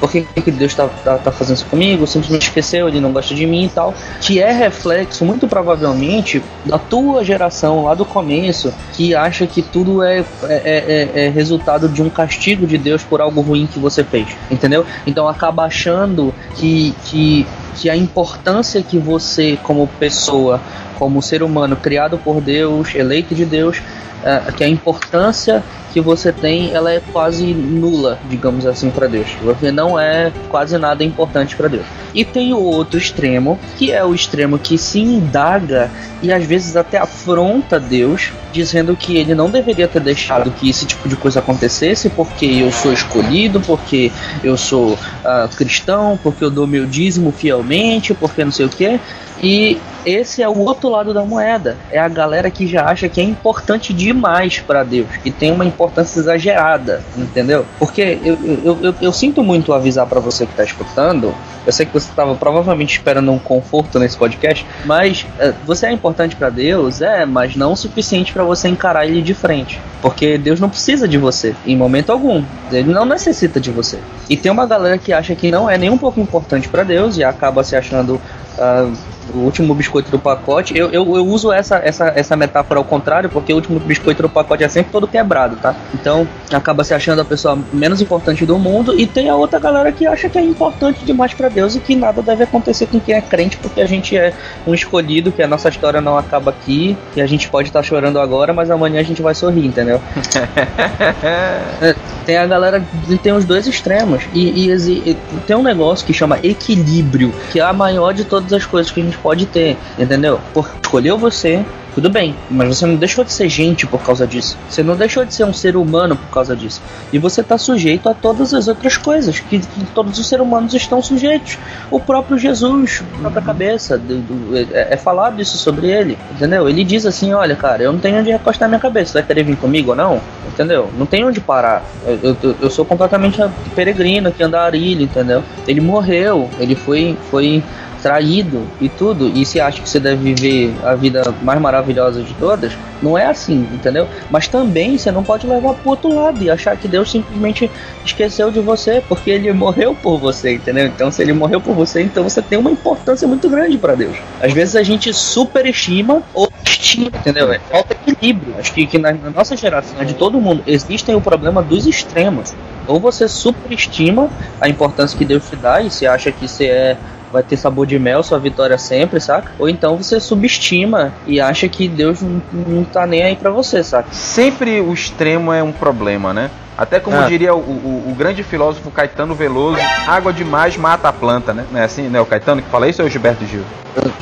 por 0.00 0.10
que, 0.10 0.22
que 0.22 0.50
Deus 0.54 0.72
está 0.72 0.88
tá, 0.88 1.18
tá 1.18 1.32
fazendo 1.32 1.56
isso 1.56 1.66
comigo? 1.66 2.06
Simplesmente 2.06 2.48
esqueceu, 2.48 2.88
ele 2.88 3.00
não 3.00 3.12
gosta 3.12 3.34
de 3.34 3.46
mim 3.46 3.64
e 3.64 3.68
tal. 3.68 3.94
Que 4.20 4.40
é 4.40 4.52
reflexo, 4.52 5.24
muito 5.24 5.46
provavelmente, 5.48 6.42
da 6.64 6.78
tua 6.78 7.24
geração 7.24 7.84
lá 7.84 7.94
do 7.94 8.04
começo, 8.04 8.72
que 8.92 9.14
acha 9.14 9.46
que 9.46 9.62
tudo 9.62 10.02
é, 10.02 10.18
é, 10.18 10.24
é, 10.44 11.10
é, 11.14 11.26
é 11.26 11.28
resultado 11.28 11.88
de 11.88 12.02
um 12.02 12.10
castigo 12.10 12.66
de 12.66 12.78
Deus 12.78 13.02
por 13.02 13.20
algo 13.20 13.40
ruim 13.40 13.66
que 13.66 13.78
você 13.78 14.02
fez. 14.02 14.28
Entendeu? 14.50 14.84
Então 15.06 15.28
acaba 15.28 15.64
achando 15.64 16.34
que, 16.56 16.94
que, 17.04 17.46
que 17.76 17.90
a 17.90 17.96
importância 17.96 18.82
que 18.82 18.98
você, 18.98 19.58
como 19.62 19.86
pessoa, 19.86 20.60
como 20.98 21.20
ser 21.20 21.42
humano 21.42 21.76
criado 21.76 22.18
por 22.18 22.40
Deus, 22.40 22.94
eleito 22.94 23.34
de 23.34 23.44
Deus, 23.44 23.80
uh, 24.22 24.52
que 24.52 24.64
a 24.64 24.68
importância 24.68 25.62
que 25.94 26.00
você 26.00 26.32
tem, 26.32 26.72
ela 26.72 26.92
é 26.92 27.00
quase 27.12 27.54
nula, 27.54 28.18
digamos 28.28 28.66
assim, 28.66 28.90
para 28.90 29.06
Deus. 29.06 29.28
Você 29.44 29.70
não 29.70 29.98
é 29.98 30.32
quase 30.48 30.76
nada 30.76 31.04
importante 31.04 31.54
para 31.54 31.68
Deus. 31.68 31.86
E 32.12 32.24
tem 32.24 32.52
o 32.52 32.58
outro 32.58 32.98
extremo, 32.98 33.60
que 33.78 33.92
é 33.92 34.04
o 34.04 34.12
extremo 34.12 34.58
que 34.58 34.76
se 34.76 34.98
indaga 34.98 35.88
e 36.20 36.32
às 36.32 36.44
vezes 36.44 36.74
até 36.74 36.98
afronta 36.98 37.78
Deus, 37.78 38.32
dizendo 38.52 38.96
que 38.96 39.16
ele 39.16 39.36
não 39.36 39.48
deveria 39.48 39.86
ter 39.86 40.00
deixado 40.00 40.50
que 40.50 40.68
esse 40.68 40.84
tipo 40.84 41.08
de 41.08 41.14
coisa 41.14 41.38
acontecesse, 41.38 42.10
porque 42.10 42.46
eu 42.46 42.72
sou 42.72 42.92
escolhido, 42.92 43.60
porque 43.60 44.10
eu 44.42 44.56
sou 44.56 44.94
uh, 44.94 45.48
cristão, 45.56 46.18
porque 46.20 46.42
eu 46.42 46.50
dou 46.50 46.66
meu 46.66 46.86
dízimo 46.86 47.30
fielmente, 47.30 48.12
porque 48.12 48.44
não 48.44 48.50
sei 48.50 48.66
o 48.66 48.68
que. 48.68 48.98
E 49.40 49.78
esse 50.04 50.42
é 50.42 50.48
o 50.48 50.58
outro 50.58 50.88
lado 50.88 51.14
da 51.14 51.24
moeda. 51.24 51.76
É 51.90 51.98
a 51.98 52.08
galera 52.08 52.50
que 52.50 52.66
já 52.66 52.86
acha 52.86 53.08
que 53.08 53.20
é 53.20 53.24
importante 53.24 53.92
demais 53.92 54.60
para 54.60 54.82
Deus, 54.82 55.08
que 55.22 55.30
tem 55.30 55.52
uma 55.52 55.64
importância 55.64 56.18
exagerada, 56.18 57.02
entendeu? 57.16 57.64
Porque 57.78 58.18
eu, 58.24 58.38
eu, 58.64 58.78
eu, 58.82 58.94
eu 59.00 59.12
sinto 59.12 59.42
muito 59.42 59.72
avisar 59.72 60.06
para 60.06 60.20
você 60.20 60.46
que 60.46 60.52
está 60.52 60.64
escutando. 60.64 61.34
Eu 61.66 61.72
sei 61.72 61.86
que 61.86 61.92
você 61.92 62.10
estava 62.10 62.34
provavelmente 62.34 62.92
esperando 62.92 63.32
um 63.32 63.38
conforto 63.38 63.98
nesse 63.98 64.16
podcast, 64.16 64.66
mas 64.84 65.26
é, 65.38 65.52
você 65.64 65.86
é 65.86 65.92
importante 65.92 66.36
para 66.36 66.50
Deus, 66.50 67.00
é, 67.00 67.24
mas 67.24 67.56
não 67.56 67.72
o 67.72 67.76
suficiente 67.76 68.32
para 68.32 68.44
você 68.44 68.68
encarar 68.68 69.06
ele 69.06 69.22
de 69.22 69.32
frente. 69.32 69.80
Porque 70.02 70.36
Deus 70.36 70.60
não 70.60 70.68
precisa 70.68 71.08
de 71.08 71.16
você 71.16 71.54
em 71.66 71.76
momento 71.76 72.10
algum. 72.10 72.44
Ele 72.70 72.92
não 72.92 73.06
necessita 73.06 73.58
de 73.58 73.70
você. 73.70 73.98
E 74.28 74.36
tem 74.36 74.52
uma 74.52 74.66
galera 74.66 74.98
que 74.98 75.12
acha 75.12 75.34
que 75.34 75.50
não 75.50 75.68
é 75.70 75.78
nem 75.78 75.88
um 75.88 75.96
pouco 75.96 76.20
importante 76.20 76.68
para 76.68 76.82
Deus 76.82 77.16
e 77.16 77.24
acaba 77.24 77.64
se 77.64 77.74
achando 77.74 78.20
Uh, 78.54 78.96
o 79.32 79.38
último 79.38 79.74
biscoito 79.74 80.10
do 80.10 80.18
pacote. 80.18 80.76
Eu, 80.76 80.90
eu, 80.90 81.16
eu, 81.16 81.26
uso 81.26 81.52
essa, 81.52 81.76
essa, 81.76 82.12
essa 82.14 82.36
metáfora 82.36 82.80
ao 82.80 82.84
contrário, 82.84 83.30
porque 83.30 83.52
o 83.52 83.56
último 83.56 83.78
biscoito 83.80 84.22
do 84.22 84.28
pacote 84.28 84.64
é 84.64 84.68
sempre 84.68 84.92
todo 84.92 85.06
quebrado, 85.06 85.56
tá? 85.56 85.74
Então 85.94 86.26
acaba 86.52 86.84
se 86.84 86.92
achando 86.92 87.20
a 87.20 87.24
pessoa 87.24 87.58
menos 87.72 88.00
importante 88.00 88.44
do 88.44 88.58
mundo 88.58 88.98
e 88.98 89.06
tem 89.06 89.28
a 89.28 89.36
outra 89.36 89.58
galera 89.58 89.90
que 89.92 90.06
acha 90.06 90.28
que 90.28 90.38
é 90.38 90.42
importante 90.42 91.04
demais 91.04 91.32
para 91.32 91.48
Deus 91.48 91.74
e 91.74 91.80
que 91.80 91.94
nada 91.94 92.22
deve 92.22 92.44
acontecer 92.44 92.86
com 92.86 93.00
quem 93.00 93.14
é 93.14 93.20
crente, 93.20 93.56
porque 93.56 93.80
a 93.80 93.86
gente 93.86 94.16
é 94.16 94.32
um 94.66 94.74
escolhido, 94.74 95.32
que 95.32 95.42
a 95.42 95.46
nossa 95.46 95.68
história 95.68 96.00
não 96.00 96.18
acaba 96.18 96.50
aqui 96.50 96.96
e 97.16 97.20
a 97.20 97.26
gente 97.26 97.48
pode 97.48 97.68
estar 97.68 97.80
tá 97.80 97.82
chorando 97.82 98.18
agora, 98.18 98.52
mas 98.52 98.70
amanhã 98.70 99.00
a 99.00 99.04
gente 99.04 99.22
vai 99.22 99.34
sorrir, 99.34 99.66
entendeu? 99.66 100.00
é, 101.80 101.94
tem 102.26 102.36
a 102.36 102.46
galera, 102.46 102.84
tem 103.22 103.32
os 103.32 103.44
dois 103.44 103.66
extremos 103.66 104.24
e, 104.32 104.68
e, 104.68 105.10
e 105.10 105.16
tem 105.46 105.56
um 105.56 105.62
negócio 105.62 106.06
que 106.06 106.12
chama 106.12 106.38
equilíbrio, 106.42 107.32
que 107.50 107.60
é 107.60 107.62
a 107.62 107.72
maior 107.72 108.12
de 108.12 108.24
todas 108.24 108.52
as 108.52 108.66
coisas 108.66 108.90
que 108.90 109.00
a 109.00 109.04
gente 109.04 109.13
gente 109.13 109.13
pode 109.18 109.46
ter, 109.46 109.78
entendeu? 109.98 110.40
Por 110.52 110.70
escolheu 110.82 111.18
você, 111.18 111.64
tudo 111.94 112.10
bem, 112.10 112.34
mas 112.50 112.76
você 112.76 112.86
não 112.86 112.96
deixou 112.96 113.24
de 113.24 113.32
ser 113.32 113.48
gente 113.48 113.86
por 113.86 114.02
causa 114.02 114.26
disso. 114.26 114.58
Você 114.68 114.82
não 114.82 114.96
deixou 114.96 115.24
de 115.24 115.32
ser 115.32 115.44
um 115.44 115.52
ser 115.52 115.76
humano 115.76 116.16
por 116.16 116.28
causa 116.28 116.56
disso. 116.56 116.82
E 117.12 117.18
você 117.20 117.40
está 117.40 117.56
sujeito 117.56 118.08
a 118.08 118.14
todas 118.14 118.52
as 118.52 118.66
outras 118.66 118.96
coisas 118.96 119.38
que, 119.38 119.60
que, 119.60 119.84
todos 119.94 120.18
os 120.18 120.28
seres 120.28 120.44
humanos 120.44 120.74
estão 120.74 121.00
sujeitos. 121.00 121.56
O 121.92 122.00
próprio 122.00 122.36
Jesus, 122.36 123.04
a 123.14 123.20
própria 123.20 123.42
cabeça, 123.42 123.96
do, 123.96 124.18
do, 124.18 124.56
é, 124.56 124.94
é, 124.94 124.96
falado 124.96 125.40
isso 125.40 125.56
sobre 125.56 125.86
ele, 125.86 126.18
entendeu? 126.32 126.68
Ele 126.68 126.82
diz 126.82 127.06
assim: 127.06 127.32
Olha, 127.32 127.54
cara, 127.54 127.84
eu 127.84 127.92
não 127.92 128.00
tenho 128.00 128.18
onde 128.18 128.30
recostar 128.30 128.68
minha 128.68 128.80
cabeça. 128.80 129.12
Você 129.12 129.18
vai 129.18 129.26
querer 129.28 129.44
vir 129.44 129.56
comigo 129.56 129.90
ou 129.90 129.96
não? 129.96 130.20
Entendeu? 130.48 130.90
Não 130.98 131.06
tem 131.06 131.24
onde 131.24 131.40
parar. 131.40 131.84
Eu, 132.04 132.36
eu, 132.42 132.56
eu 132.60 132.70
sou 132.70 132.84
completamente 132.84 133.40
peregrino 133.76 134.30
aqui, 134.30 134.42
andarilho, 134.42 135.02
entendeu? 135.02 135.44
Ele 135.68 135.80
morreu, 135.80 136.50
ele 136.58 136.74
foi. 136.74 137.16
foi 137.30 137.62
traído 138.04 138.66
e 138.82 138.88
tudo, 138.90 139.28
e 139.34 139.46
se 139.46 139.58
acha 139.58 139.80
que 139.80 139.88
você 139.88 139.98
deve 139.98 140.34
viver 140.34 140.74
a 140.84 140.94
vida 140.94 141.22
mais 141.42 141.58
maravilhosa 141.58 141.83
de 141.92 142.34
todas, 142.34 142.72
não 143.02 143.16
é 143.16 143.26
assim, 143.26 143.68
entendeu? 143.72 144.08
Mas 144.30 144.48
também 144.48 144.96
você 144.96 145.10
não 145.10 145.22
pode 145.22 145.46
levar 145.46 145.74
pro 145.74 145.90
outro 145.90 146.14
lado 146.14 146.42
e 146.42 146.50
achar 146.50 146.76
que 146.76 146.88
Deus 146.88 147.10
simplesmente 147.10 147.70
esqueceu 148.04 148.50
de 148.50 148.60
você, 148.60 149.02
porque 149.08 149.30
ele 149.30 149.52
morreu 149.52 149.94
por 149.94 150.18
você, 150.18 150.54
entendeu? 150.54 150.86
Então, 150.86 151.10
se 151.10 151.22
ele 151.22 151.32
morreu 151.32 151.60
por 151.60 151.74
você, 151.74 152.02
então 152.02 152.24
você 152.24 152.40
tem 152.42 152.58
uma 152.58 152.70
importância 152.70 153.26
muito 153.26 153.48
grande 153.48 153.78
para 153.78 153.94
Deus. 153.94 154.16
Às 154.40 154.52
vezes 154.52 154.76
a 154.76 154.82
gente 154.82 155.12
superestima 155.12 156.22
ou 156.32 156.50
estima, 156.64 157.08
entendeu? 157.08 157.52
É 157.52 157.58
falta 157.58 157.94
equilíbrio. 157.94 158.54
Acho 158.58 158.72
que, 158.72 158.86
que 158.86 158.98
na, 158.98 159.12
na 159.12 159.30
nossa 159.30 159.56
geração, 159.56 160.04
de 160.04 160.14
todo 160.14 160.40
mundo, 160.40 160.62
existem 160.66 161.14
o 161.14 161.20
problema 161.20 161.62
dos 161.62 161.86
extremos. 161.86 162.54
Ou 162.86 163.00
você 163.00 163.26
superestima 163.28 164.28
a 164.60 164.68
importância 164.68 165.16
que 165.16 165.24
Deus 165.24 165.48
te 165.48 165.56
dá 165.56 165.80
e 165.80 165.90
você 165.90 166.06
acha 166.06 166.30
que 166.30 166.46
você 166.46 166.66
é 166.66 166.96
vai 167.34 167.42
ter 167.42 167.56
sabor 167.56 167.84
de 167.84 167.98
mel, 167.98 168.22
sua 168.22 168.38
vitória 168.38 168.78
sempre, 168.78 169.20
saca? 169.20 169.50
Ou 169.58 169.68
então 169.68 169.96
você 169.96 170.20
subestima 170.20 171.12
e 171.26 171.40
acha 171.40 171.68
que 171.68 171.88
Deus 171.88 172.22
não, 172.22 172.40
não 172.52 172.84
tá 172.84 173.04
nem 173.06 173.24
aí 173.24 173.34
para 173.34 173.50
você, 173.50 173.82
saca? 173.82 174.08
Sempre 174.12 174.80
o 174.80 174.92
extremo 174.92 175.52
é 175.52 175.60
um 175.60 175.72
problema, 175.72 176.32
né? 176.32 176.48
Até 176.78 176.98
como 176.98 177.16
ah. 177.16 177.26
diria 177.26 177.54
o, 177.54 177.58
o, 177.58 178.10
o, 178.10 178.14
grande 178.14 178.42
filósofo 178.42 178.90
Caetano 178.90 179.34
Veloso, 179.34 179.78
água 180.06 180.32
demais 180.32 180.76
mata 180.76 181.08
a 181.08 181.12
planta, 181.12 181.52
né? 181.52 181.64
Não 181.70 181.80
é 181.80 181.84
assim, 181.84 182.08
né? 182.08 182.20
O 182.20 182.26
Caetano 182.26 182.62
que 182.62 182.68
fala 182.68 182.88
isso 182.88 183.00
ou 183.00 183.06
é 183.06 183.08
o 183.08 183.12
Gilberto 183.12 183.44
Gil? 183.46 183.62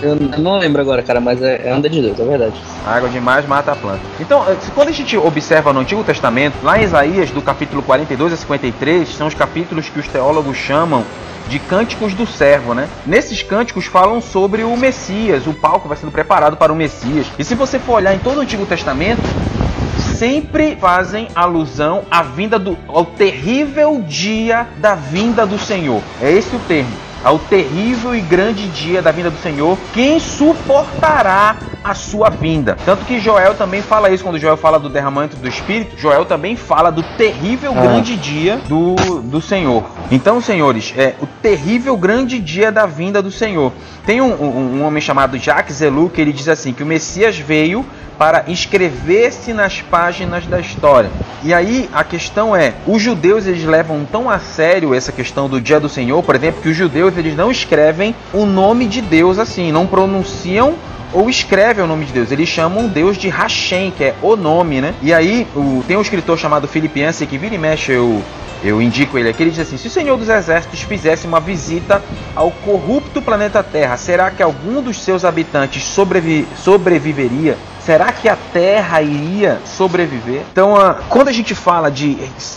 Eu, 0.03 0.11
eu, 0.11 0.17
não 0.39 0.59
lembro 0.59 0.81
agora, 0.83 1.03
cara, 1.03 1.19
mas 1.19 1.41
é, 1.43 1.69
é 1.69 1.73
anda 1.73 1.89
de 1.89 2.03
Deus, 2.03 2.19
é 2.19 2.25
verdade. 2.25 2.55
água 2.87 3.09
demais 3.09 3.47
mata 3.47 3.73
a 3.73 3.77
planta. 3.77 4.03
Então, 4.21 4.45
eh, 4.47 4.57
quando 4.75 4.89
a 4.89 4.93
gente 4.93 5.17
observa 5.17 5.73
no 5.73 5.81
Antigo 5.81 6.05
Testamento, 6.05 6.55
lá 6.63 6.79
em 6.79 6.85
Isaías, 6.85 7.31
do 7.31 7.41
capítulo 7.41 7.83
42 7.83 8.35
a 8.35 8.37
53, 8.37 9.09
são 9.09 9.27
os 9.27 9.35
capítulos 9.35 9.89
que 9.89 9.99
os 9.99 10.09
teólogos 10.09 10.57
chamam 10.59 11.05
de 11.53 11.59
cânticos 11.59 12.15
do 12.15 12.27
servo, 12.27 12.73
né? 12.73 12.89
Nesses 13.05 13.43
cânticos 13.43 13.85
falam 13.85 14.23
sobre 14.23 14.65
o 14.65 14.75
Messias, 14.75 15.47
o 15.47 15.53
palco 15.53 15.87
vai 15.87 15.99
sendo 15.99 16.11
preparado 16.11 16.57
para 16.57 16.73
o 16.73 16.77
Messias. 16.77 17.27
E 17.39 17.45
se 17.45 17.55
você 17.55 17.79
for 17.79 17.97
olhar 17.97 18.15
em 18.15 18.19
todo 18.19 18.39
o 18.39 18.41
Antigo 18.41 18.65
Testamento, 18.65 19.21
sempre 20.17 20.77
fazem 20.77 21.29
alusão 21.35 22.05
à 22.11 22.23
vinda 22.23 22.59
do 22.59 22.79
ao 22.89 23.05
terrível 23.05 24.03
dia 24.09 24.67
da 24.79 24.95
vinda 24.95 25.47
do 25.47 25.59
Senhor. 25.59 26.01
É 26.23 26.33
esse 26.33 26.57
o 26.57 26.59
termo 26.61 27.13
ao 27.25 27.39
terrível 27.39 28.15
e 28.15 28.21
grande 28.21 28.67
dia 28.69 29.01
da 29.01 29.13
vinda 29.13 29.31
do 29.31 29.39
Senhor, 29.39 29.79
quem 29.93 30.19
suportará 30.19 31.57
a 31.83 31.95
sua 31.95 32.31
vinda? 32.31 32.77
Tanto 32.85 33.05
que 33.05 33.21
Joel 33.21 33.55
também 33.55 33.81
fala 33.81 34.11
isso, 34.11 34.25
quando 34.25 34.39
Joel 34.39 34.57
fala 34.57 34.79
do 34.79 34.89
derramamento 34.89 35.37
do 35.37 35.49
Espírito, 35.49 35.97
Joel 35.97 36.25
também 36.25 36.57
fala 36.57 36.91
do 36.91 37.03
terrível 37.17 37.73
ah. 37.77 37.81
grande 37.81 38.17
dia 38.17 38.57
do, 38.69 38.97
do 39.23 39.41
Senhor. 39.41 39.85
Então, 40.11 40.41
senhores, 40.41 40.93
é 40.97 41.15
o 41.21 41.27
terrível 41.27 41.97
grande 41.97 42.39
dia 42.39 42.71
da 42.71 42.87
vinda 42.87 43.23
do 43.23 43.31
Senhor. 43.31 43.73
Tem 44.05 44.21
um, 44.21 44.33
um, 44.33 44.79
um 44.79 44.85
homem 44.85 45.01
chamado 45.01 45.39
Jacques 45.39 45.77
Zelu 45.77 46.11
que 46.11 46.21
ele 46.21 46.33
diz 46.33 46.49
assim, 46.49 46.73
que 46.73 46.83
o 46.83 46.87
Messias 46.87 47.39
veio 47.39 47.85
para 48.19 48.45
inscrever-se 48.47 49.53
nas 49.53 49.81
páginas 49.81 50.47
da 50.47 50.61
história. 50.61 51.11
E 51.43 51.53
aí 51.53 51.89
a 51.93 52.05
questão 52.05 52.55
é, 52.55 52.75
os 52.87 53.03
judeus 53.03 53.47
eles 53.47 53.65
levam 53.65 54.07
tão 54.11 54.29
a 54.31 54.39
sério 54.39 54.95
essa 54.95 55.11
questão 55.11 55.49
do 55.49 55.61
dia 55.61 55.81
do 55.81 55.89
Senhor, 55.89 56.23
por 56.23 56.37
exemplo, 56.37 56.63
que 56.63 56.69
os 56.69 56.77
judeus 56.77 57.17
eles 57.17 57.37
não 57.37 57.51
escrevem 57.51 58.15
o 58.33 58.45
nome 58.45 58.87
de 58.87 59.01
Deus 59.01 59.39
assim, 59.39 59.73
não 59.73 59.87
pronunciam 59.87 60.75
ou 61.13 61.29
escrevem 61.29 61.85
o 61.85 61.87
nome 61.87 62.05
de 62.05 62.13
Deus. 62.13 62.31
Eles 62.31 62.49
chamam 62.49 62.89
Deus 62.89 63.17
de 63.17 63.29
Hashem, 63.29 63.91
que 63.91 64.05
é 64.05 64.15
o 64.23 64.37
nome, 64.37 64.81
né? 64.81 64.95
E 65.03 65.13
aí 65.13 65.47
o, 65.55 65.85
tem 65.87 65.97
um 65.97 66.03
escritor 66.03 66.39
chamado 66.39 66.67
Filipiense 66.67 67.27
que 67.27 67.39
vira 67.39 67.55
e 67.55 67.59
mexe 67.59 67.93
eu 67.93 68.23
eu 68.65 68.81
indico 68.81 69.19
ele 69.19 69.29
aqui, 69.29 69.43
ele 69.43 69.51
diz 69.51 69.59
assim: 69.59 69.77
se 69.77 69.89
o 69.89 69.91
Senhor 69.91 70.17
dos 70.17 70.29
Exércitos 70.29 70.83
fizesse 70.83 71.27
uma 71.27 71.41
visita 71.41 72.01
ao 72.35 72.51
corrupto 72.51 73.21
planeta 73.21 73.63
Terra, 73.63 73.97
será 73.97 74.31
que 74.31 74.43
algum 74.43 74.81
dos 74.81 75.03
seus 75.03 75.25
habitantes 75.25 75.83
sobrevi 75.83 76.47
sobreviveria? 76.57 77.59
Será 77.85 78.13
que 78.13 78.29
a 78.29 78.37
Terra 78.37 79.03
iria 79.03 79.61
sobreviver? 79.65 80.45
Então, 80.53 80.75
uh, 80.75 80.95
quando 81.09 81.29
a 81.29 81.33
gente 81.33 81.53
fala 81.53 81.91
de 81.91 82.17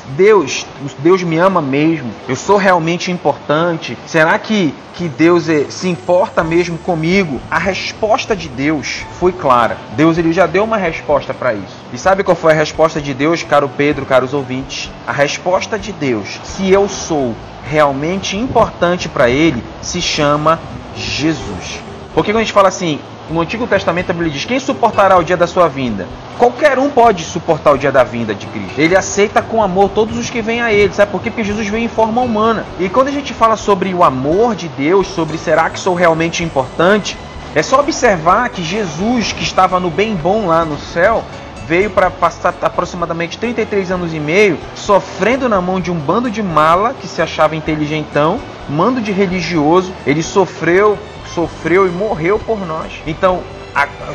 Deus, 0.09 0.67
Deus 0.99 1.23
me 1.23 1.37
ama 1.37 1.63
mesmo, 1.63 2.11
eu 2.29 2.35
sou 2.35 2.57
realmente 2.57 3.11
importante, 3.11 3.97
será 4.05 4.37
que, 4.37 4.71
que 4.93 5.07
Deus 5.07 5.49
é, 5.49 5.65
se 5.69 5.89
importa 5.89 6.43
mesmo 6.43 6.77
comigo? 6.77 7.41
A 7.49 7.57
resposta 7.57 8.35
de 8.35 8.47
Deus 8.47 9.03
foi 9.19 9.31
clara. 9.31 9.77
Deus 9.95 10.19
ele 10.19 10.31
já 10.31 10.45
deu 10.45 10.63
uma 10.63 10.77
resposta 10.77 11.33
para 11.33 11.55
isso. 11.55 11.75
E 11.91 11.97
sabe 11.97 12.23
qual 12.23 12.35
foi 12.35 12.53
a 12.53 12.55
resposta 12.55 13.01
de 13.01 13.11
Deus, 13.11 13.41
caro 13.41 13.67
Pedro, 13.75 14.05
caros 14.05 14.31
ouvintes? 14.31 14.91
A 15.07 15.11
resposta 15.11 15.79
de 15.79 15.91
Deus, 15.91 16.39
se 16.43 16.69
eu 16.69 16.87
sou 16.87 17.33
realmente 17.67 18.37
importante 18.37 19.09
para 19.09 19.27
Ele, 19.27 19.63
se 19.81 19.99
chama 19.99 20.59
Jesus. 20.95 21.94
Porque 22.15 22.31
quando 22.31 22.37
a 22.37 22.43
gente 22.43 22.53
fala 22.53 22.69
assim, 22.69 22.97
no 23.29 23.41
Antigo 23.41 23.67
Testamento 23.67 24.09
a 24.09 24.13
Bíblia 24.13 24.31
diz: 24.31 24.45
Quem 24.45 24.59
suportará 24.59 25.17
o 25.17 25.23
dia 25.23 25.35
da 25.35 25.45
sua 25.45 25.67
vinda? 25.67 26.07
Qualquer 26.39 26.79
um 26.79 26.89
pode 26.89 27.23
suportar 27.23 27.73
o 27.73 27.77
dia 27.77 27.91
da 27.91 28.03
vinda 28.03 28.33
de 28.33 28.45
Cristo. 28.47 28.79
Ele 28.79 28.95
aceita 28.95 29.41
com 29.41 29.61
amor 29.61 29.89
todos 29.89 30.17
os 30.17 30.29
que 30.29 30.41
vêm 30.41 30.61
a 30.61 30.71
ele. 30.71 30.93
Sabe 30.93 31.11
por 31.11 31.21
quê? 31.21 31.29
Porque 31.29 31.43
Jesus 31.43 31.67
veio 31.67 31.83
em 31.83 31.89
forma 31.89 32.21
humana. 32.21 32.65
E 32.79 32.87
quando 32.87 33.09
a 33.09 33.11
gente 33.11 33.33
fala 33.33 33.57
sobre 33.57 33.93
o 33.93 34.03
amor 34.03 34.55
de 34.55 34.69
Deus, 34.69 35.07
sobre 35.07 35.37
será 35.37 35.69
que 35.69 35.77
sou 35.77 35.93
realmente 35.93 36.41
importante, 36.41 37.17
é 37.53 37.61
só 37.61 37.79
observar 37.79 38.49
que 38.49 38.63
Jesus, 38.63 39.33
que 39.33 39.43
estava 39.43 39.79
no 39.79 39.89
bem 39.89 40.15
bom 40.15 40.47
lá 40.47 40.63
no 40.63 40.77
céu, 40.77 41.23
veio 41.67 41.89
para 41.89 42.09
passar 42.09 42.53
aproximadamente 42.61 43.37
33 43.37 43.91
anos 43.91 44.13
e 44.13 44.19
meio 44.19 44.57
sofrendo 44.75 45.49
na 45.49 45.59
mão 45.59 45.81
de 45.81 45.91
um 45.91 45.95
bando 45.95 46.29
de 46.29 46.43
mala 46.43 46.93
que 46.93 47.07
se 47.07 47.21
achava 47.21 47.55
inteligentão, 47.55 48.39
mando 48.69 49.01
de 49.01 49.11
religioso. 49.11 49.91
Ele 50.05 50.21
sofreu 50.21 50.97
sofreu 51.35 51.85
e 51.85 51.89
morreu 51.91 52.39
por 52.39 52.65
nós. 52.65 52.93
Então, 53.05 53.43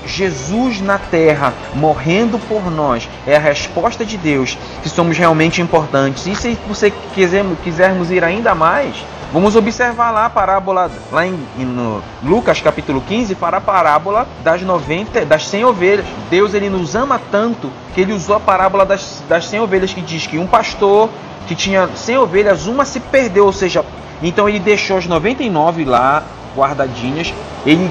Jesus 0.06 0.80
na 0.80 0.98
terra 0.98 1.52
morrendo 1.74 2.38
por 2.38 2.70
nós 2.70 3.06
é 3.26 3.37
a 3.37 3.38
resposta 3.38 4.06
de 4.06 4.16
Deus 4.16 4.56
que 4.83 4.88
somos 4.88 5.18
realmente 5.18 5.61
importantes. 5.61 6.26
E 6.26 6.35
se 6.35 6.59
você 6.66 6.90
quisermos, 7.14 7.59
quisermos 7.62 8.11
ir 8.11 8.24
ainda 8.24 8.54
mais, 8.54 8.96
vamos 9.30 9.54
observar 9.54 10.11
lá 10.11 10.24
a 10.24 10.30
parábola, 10.30 10.90
lá 11.12 11.26
em, 11.26 11.38
no 11.59 12.02
Lucas 12.22 12.61
capítulo 12.62 13.02
15, 13.02 13.35
para 13.35 13.59
a 13.59 13.61
parábola 13.61 14.26
das 14.42 14.62
90, 14.62 15.26
das 15.26 15.46
100 15.46 15.66
ovelhas. 15.66 16.06
Deus 16.30 16.54
ele 16.54 16.70
nos 16.70 16.96
ama 16.96 17.20
tanto 17.30 17.70
que 17.94 18.00
ele 18.00 18.14
usou 18.14 18.37
a 18.37 18.40
parábola 18.40 18.87
das, 18.87 19.22
das 19.28 19.46
100 19.46 19.61
ovelhas 19.61 19.92
que 19.92 20.00
diz 20.00 20.26
que 20.26 20.38
um 20.38 20.46
pastor 20.46 21.11
que 21.46 21.54
tinha 21.54 21.87
100 21.94 22.16
ovelhas, 22.16 22.66
uma 22.66 22.85
se 22.87 22.98
perdeu, 22.98 23.44
ou 23.44 23.52
seja, 23.52 23.85
então 24.22 24.48
ele 24.48 24.59
deixou 24.59 24.96
as 24.96 25.06
99 25.06 25.85
lá 25.85 26.22
guardadinhas. 26.56 27.32
Ele 27.64 27.90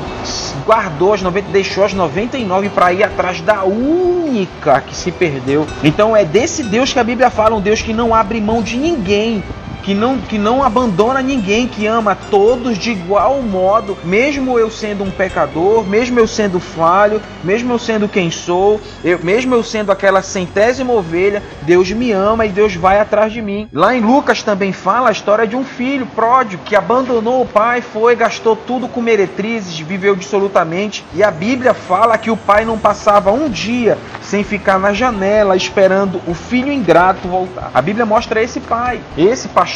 guardou 0.66 1.14
as 1.14 1.22
90, 1.22 1.50
deixou 1.52 1.84
as 1.84 1.94
99 1.94 2.70
para 2.70 2.92
ir 2.94 3.04
atrás 3.04 3.42
da 3.42 3.64
única 3.64 4.82
que 4.82 4.96
se 4.96 5.12
perdeu. 5.12 5.68
Então 5.84 6.16
é 6.16 6.26
desse 6.26 6.64
Deus 6.64 6.92
que 6.92 7.00
a 7.00 7.04
Bíblia 7.04 7.30
fala, 7.30 7.56
um 7.56 7.62
Deus 7.62 7.82
que 7.82 7.94
não 7.94 8.14
abre 8.14 8.42
mão 8.42 8.62
de 8.62 8.78
ninguém. 8.78 9.44
Que 9.84 9.94
não, 9.94 10.18
que 10.18 10.38
não 10.38 10.64
abandona 10.64 11.22
ninguém, 11.22 11.68
que 11.68 11.88
ama 11.88 12.16
todos 12.30 12.78
de 12.78 12.92
igual 12.92 13.42
modo, 13.42 13.98
mesmo 14.04 14.60
eu 14.60 14.70
sendo 14.70 15.04
um 15.04 15.12
pecador, 15.12 15.84
mesmo 15.86 16.20
eu 16.20 16.28
sendo 16.28 16.60
falho, 16.60 17.22
mesmo 17.44 17.74
eu 17.74 17.80
sendo 17.80 18.08
quem 18.08 18.30
sou, 18.30 18.80
eu, 19.04 19.20
mesmo 19.24 19.56
eu 19.56 19.64
sendo 19.64 19.92
aquela 19.92 20.22
centésima 20.22 20.94
ovelha, 20.94 21.42
Deus 21.62 21.92
me 21.92 22.12
ama 22.12 22.46
e 22.46 22.50
Deus 22.50 22.76
vai 22.76 23.00
atrás 23.00 23.32
de 23.32 23.42
mim. 23.42 23.68
Lá 23.74 23.96
em 23.96 24.02
Lucas 24.02 24.44
também 24.44 24.72
fala 24.72 25.10
a 25.10 25.12
história 25.12 25.48
de 25.48 25.56
um 25.56 25.64
filho 25.64 26.06
pródigo 26.06 26.64
que 26.64 26.76
abandonou 26.76 27.42
o 27.42 27.48
pai, 27.48 27.82
foi, 27.82 28.16
gastou 28.16 28.56
tudo 28.56 28.88
com 28.88 29.02
meretrizes, 29.02 29.80
viveu 29.80 30.16
dissolutamente. 30.16 31.06
E 31.14 31.24
a 31.24 31.32
Bíblia 31.32 31.74
fala 31.74 32.18
que 32.18 32.32
o 32.32 32.38
pai 32.38 32.66
não 32.66 32.78
passava 32.78 33.32
um 33.32 33.50
dia 33.50 33.98
sem 34.22 34.44
ficar 34.44 34.78
na 34.78 34.94
janela 34.94 35.56
esperando 35.56 36.22
o 36.28 36.34
filho 36.34 36.72
ingrato 36.72 37.28
voltar. 37.28 37.72
A 37.74 37.82
Bíblia 37.82 38.06
mostra 38.06 38.44
esse 38.44 38.60
pai, 38.60 39.02
esse 39.18 39.48
pastor 39.48 39.69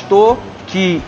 que 0.67 1.01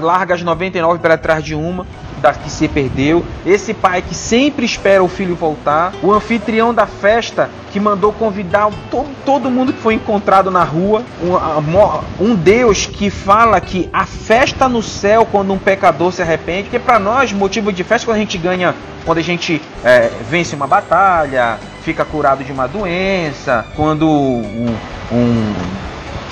larga 0.00 0.34
as 0.34 0.42
99 0.42 1.00
para 1.00 1.18
trás 1.18 1.42
de 1.42 1.54
uma, 1.54 1.86
da 2.20 2.32
que 2.32 2.50
se 2.50 2.68
perdeu, 2.68 3.24
esse 3.44 3.72
pai 3.72 4.02
que 4.02 4.14
sempre 4.14 4.64
espera 4.64 5.02
o 5.02 5.08
filho 5.08 5.34
voltar, 5.34 5.92
o 6.02 6.12
anfitrião 6.12 6.72
da 6.72 6.86
festa 6.86 7.50
que 7.72 7.80
mandou 7.80 8.12
convidar 8.12 8.70
todo, 8.90 9.08
todo 9.24 9.50
mundo 9.50 9.72
que 9.72 9.80
foi 9.80 9.94
encontrado 9.94 10.50
na 10.50 10.62
rua, 10.62 11.02
um, 11.22 12.24
um 12.24 12.34
Deus 12.34 12.86
que 12.86 13.10
fala 13.10 13.60
que 13.60 13.88
a 13.92 14.04
festa 14.04 14.68
no 14.68 14.82
céu 14.82 15.26
quando 15.30 15.52
um 15.52 15.58
pecador 15.58 16.12
se 16.12 16.22
arrepende, 16.22 16.64
porque 16.64 16.78
para 16.78 16.98
nós 16.98 17.32
motivo 17.32 17.72
de 17.72 17.82
festa 17.82 18.06
quando 18.06 18.16
a 18.16 18.20
gente 18.20 18.36
ganha, 18.36 18.74
quando 19.04 19.18
a 19.18 19.22
gente 19.22 19.60
é, 19.84 20.10
vence 20.28 20.54
uma 20.54 20.66
batalha, 20.66 21.58
fica 21.82 22.04
curado 22.04 22.44
de 22.44 22.52
uma 22.52 22.68
doença, 22.68 23.64
quando 23.74 24.06
um, 24.08 24.76
um 25.10 25.54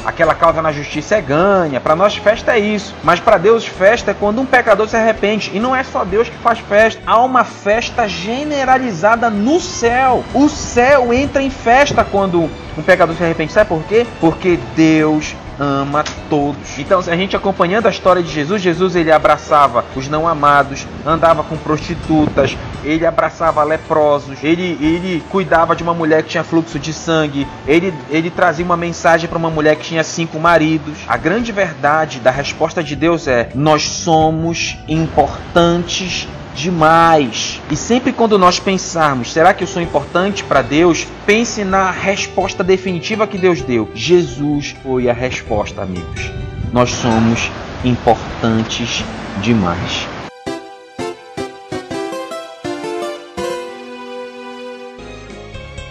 aquela 0.08 0.34
causa 0.34 0.62
na 0.62 0.72
justiça 0.72 1.16
é 1.16 1.20
ganha. 1.20 1.80
Para 1.80 1.94
nós, 1.94 2.16
festa 2.16 2.52
é 2.52 2.58
isso. 2.58 2.94
Mas 3.04 3.20
para 3.20 3.36
Deus, 3.36 3.66
festa 3.66 4.10
é 4.10 4.14
quando 4.14 4.40
um 4.40 4.46
pecador 4.46 4.88
se 4.88 4.96
arrepende. 4.96 5.50
E 5.52 5.60
não 5.60 5.76
é 5.76 5.84
só 5.84 6.04
Deus 6.04 6.28
que 6.28 6.36
faz 6.38 6.58
festa. 6.58 7.00
Há 7.06 7.22
uma 7.22 7.44
festa 7.44 8.08
generalizada 8.08 9.28
no 9.28 9.60
céu. 9.60 10.24
O 10.32 10.48
céu 10.48 11.12
entra 11.12 11.42
em 11.42 11.50
festa 11.50 12.02
quando 12.02 12.50
um 12.76 12.82
pecador 12.82 13.14
se 13.16 13.22
arrepende. 13.22 13.52
Sabe 13.52 13.68
por 13.68 13.82
quê? 13.84 14.06
Porque 14.18 14.58
Deus 14.74 15.36
ama 15.58 16.04
todos. 16.30 16.78
Então, 16.78 17.00
a 17.00 17.16
gente 17.16 17.36
acompanhando 17.36 17.86
a 17.86 17.90
história 17.90 18.22
de 18.22 18.30
Jesus, 18.30 18.62
Jesus 18.62 18.94
ele 18.94 19.10
abraçava 19.10 19.84
os 19.96 20.08
não 20.08 20.26
amados, 20.26 20.86
andava 21.04 21.42
com 21.42 21.56
prostitutas, 21.56 22.56
ele 22.84 23.06
abraçava 23.06 23.62
leprosos, 23.62 24.38
ele, 24.42 24.78
ele 24.80 25.22
cuidava 25.30 25.74
de 25.74 25.82
uma 25.82 25.94
mulher 25.94 26.22
que 26.22 26.30
tinha 26.30 26.44
fluxo 26.44 26.78
de 26.78 26.92
sangue, 26.92 27.46
ele, 27.66 27.92
ele 28.10 28.30
trazia 28.30 28.64
uma 28.64 28.76
mensagem 28.76 29.28
para 29.28 29.38
uma 29.38 29.50
mulher 29.50 29.76
que 29.76 29.84
tinha 29.84 30.04
cinco 30.04 30.38
maridos. 30.38 30.98
A 31.06 31.16
grande 31.16 31.52
verdade 31.52 32.20
da 32.20 32.30
resposta 32.30 32.82
de 32.82 32.94
Deus 32.94 33.26
é: 33.26 33.50
nós 33.54 33.82
somos 33.82 34.76
importantes 34.88 36.28
demais. 36.54 37.60
E 37.70 37.76
sempre 37.76 38.12
quando 38.12 38.38
nós 38.38 38.58
pensarmos, 38.58 39.32
será 39.32 39.54
que 39.54 39.62
eu 39.62 39.68
sou 39.68 39.80
importante 39.80 40.42
para 40.42 40.60
Deus? 40.60 41.06
Pense 41.24 41.64
na 41.64 41.90
resposta 41.90 42.64
definitiva 42.64 43.26
que 43.26 43.38
Deus 43.38 43.62
deu. 43.62 43.88
Jesus 43.94 44.74
foi 44.82 45.08
a 45.08 45.12
resposta, 45.12 45.82
amigos. 45.82 46.30
Nós 46.72 46.90
somos 46.90 47.50
importantes 47.84 49.04
demais. 49.40 50.17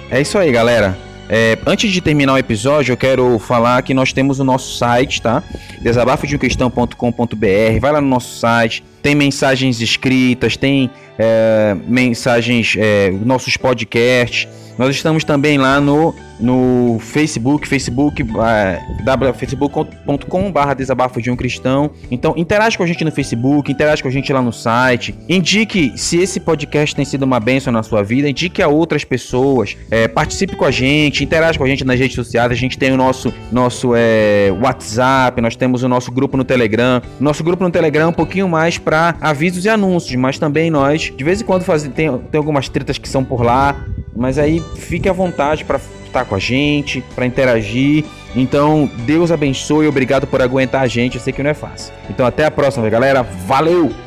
É 0.09 0.21
isso 0.21 0.37
aí, 0.37 0.51
galera. 0.51 0.97
É, 1.29 1.57
antes 1.65 1.91
de 1.91 1.99
terminar 1.99 2.33
o 2.33 2.37
episódio, 2.37 2.93
eu 2.93 2.97
quero 2.97 3.37
falar 3.37 3.81
que 3.81 3.93
nós 3.93 4.13
temos 4.13 4.39
o 4.39 4.43
nosso 4.45 4.77
site, 4.77 5.21
tá? 5.21 5.43
desabafodemcristão.com.br. 5.81 7.79
Vai 7.81 7.91
lá 7.91 7.99
no 7.99 8.07
nosso 8.07 8.39
site, 8.39 8.81
tem 9.01 9.13
mensagens 9.13 9.81
escritas, 9.81 10.55
tem 10.55 10.89
é, 11.19 11.75
mensagens, 11.85 12.75
é, 12.77 13.11
nossos 13.11 13.57
podcasts. 13.57 14.47
Nós 14.77 14.95
estamos 14.95 15.25
também 15.25 15.57
lá 15.57 15.81
no 15.81 16.15
no 16.39 16.97
Facebook, 16.99 17.67
Facebook, 17.67 18.23
uh, 18.23 19.33
facebook.com.br 19.33 20.73
desabafo 20.75 21.21
de 21.21 21.31
um 21.31 21.35
cristão. 21.35 21.91
Então, 22.11 22.33
interage 22.37 22.77
com 22.77 22.83
a 22.83 22.87
gente 22.87 23.03
no 23.03 23.11
Facebook, 23.11 23.71
interage 23.71 24.01
com 24.01 24.07
a 24.07 24.11
gente 24.11 24.31
lá 24.31 24.41
no 24.41 24.53
site. 24.53 25.15
Indique 25.27 25.93
se 25.95 26.17
esse 26.17 26.39
podcast 26.39 26.95
tem 26.95 27.05
sido 27.05 27.23
uma 27.23 27.39
bênção 27.39 27.71
na 27.73 27.83
sua 27.83 28.03
vida, 28.03 28.29
indique 28.29 28.61
a 28.61 28.67
outras 28.67 29.03
pessoas. 29.03 29.75
É, 29.89 30.07
participe 30.07 30.55
com 30.55 30.65
a 30.65 30.71
gente, 30.71 31.23
interage 31.23 31.57
com 31.57 31.63
a 31.63 31.67
gente 31.67 31.83
nas 31.83 31.99
redes 31.99 32.15
sociais. 32.15 32.51
A 32.51 32.55
gente 32.55 32.77
tem 32.77 32.91
o 32.91 32.97
nosso, 32.97 33.33
nosso 33.51 33.93
é, 33.95 34.51
WhatsApp, 34.61 35.41
nós 35.41 35.55
temos 35.55 35.83
o 35.83 35.89
nosso 35.89 36.11
grupo 36.11 36.37
no 36.37 36.43
Telegram. 36.43 37.01
Nosso 37.19 37.43
grupo 37.43 37.63
no 37.63 37.71
Telegram 37.71 38.05
é 38.05 38.07
um 38.07 38.13
pouquinho 38.13 38.47
mais 38.47 38.77
para 38.77 39.15
avisos 39.21 39.65
e 39.65 39.69
anúncios, 39.69 40.15
mas 40.15 40.37
também 40.37 40.69
nós, 40.69 41.13
de 41.15 41.23
vez 41.23 41.41
em 41.41 41.45
quando, 41.45 41.63
faz, 41.63 41.83
tem, 41.83 42.17
tem 42.17 42.37
algumas 42.37 42.69
tretas 42.69 42.97
que 42.97 43.07
são 43.07 43.23
por 43.23 43.41
lá. 43.41 43.75
Mas 44.15 44.39
aí 44.39 44.59
fique 44.75 45.07
à 45.07 45.13
vontade 45.13 45.63
para 45.63 45.79
estar 46.07 46.25
com 46.25 46.35
a 46.35 46.39
gente, 46.39 47.03
para 47.15 47.25
interagir. 47.25 48.05
Então, 48.35 48.89
Deus 49.05 49.31
abençoe 49.31 49.87
obrigado 49.87 50.27
por 50.27 50.41
aguentar 50.41 50.81
a 50.81 50.87
gente. 50.87 51.15
Eu 51.15 51.21
sei 51.21 51.33
que 51.33 51.43
não 51.43 51.49
é 51.49 51.53
fácil. 51.53 51.93
Então, 52.09 52.25
até 52.25 52.45
a 52.45 52.51
próxima, 52.51 52.89
galera. 52.89 53.23
Valeu! 53.23 54.06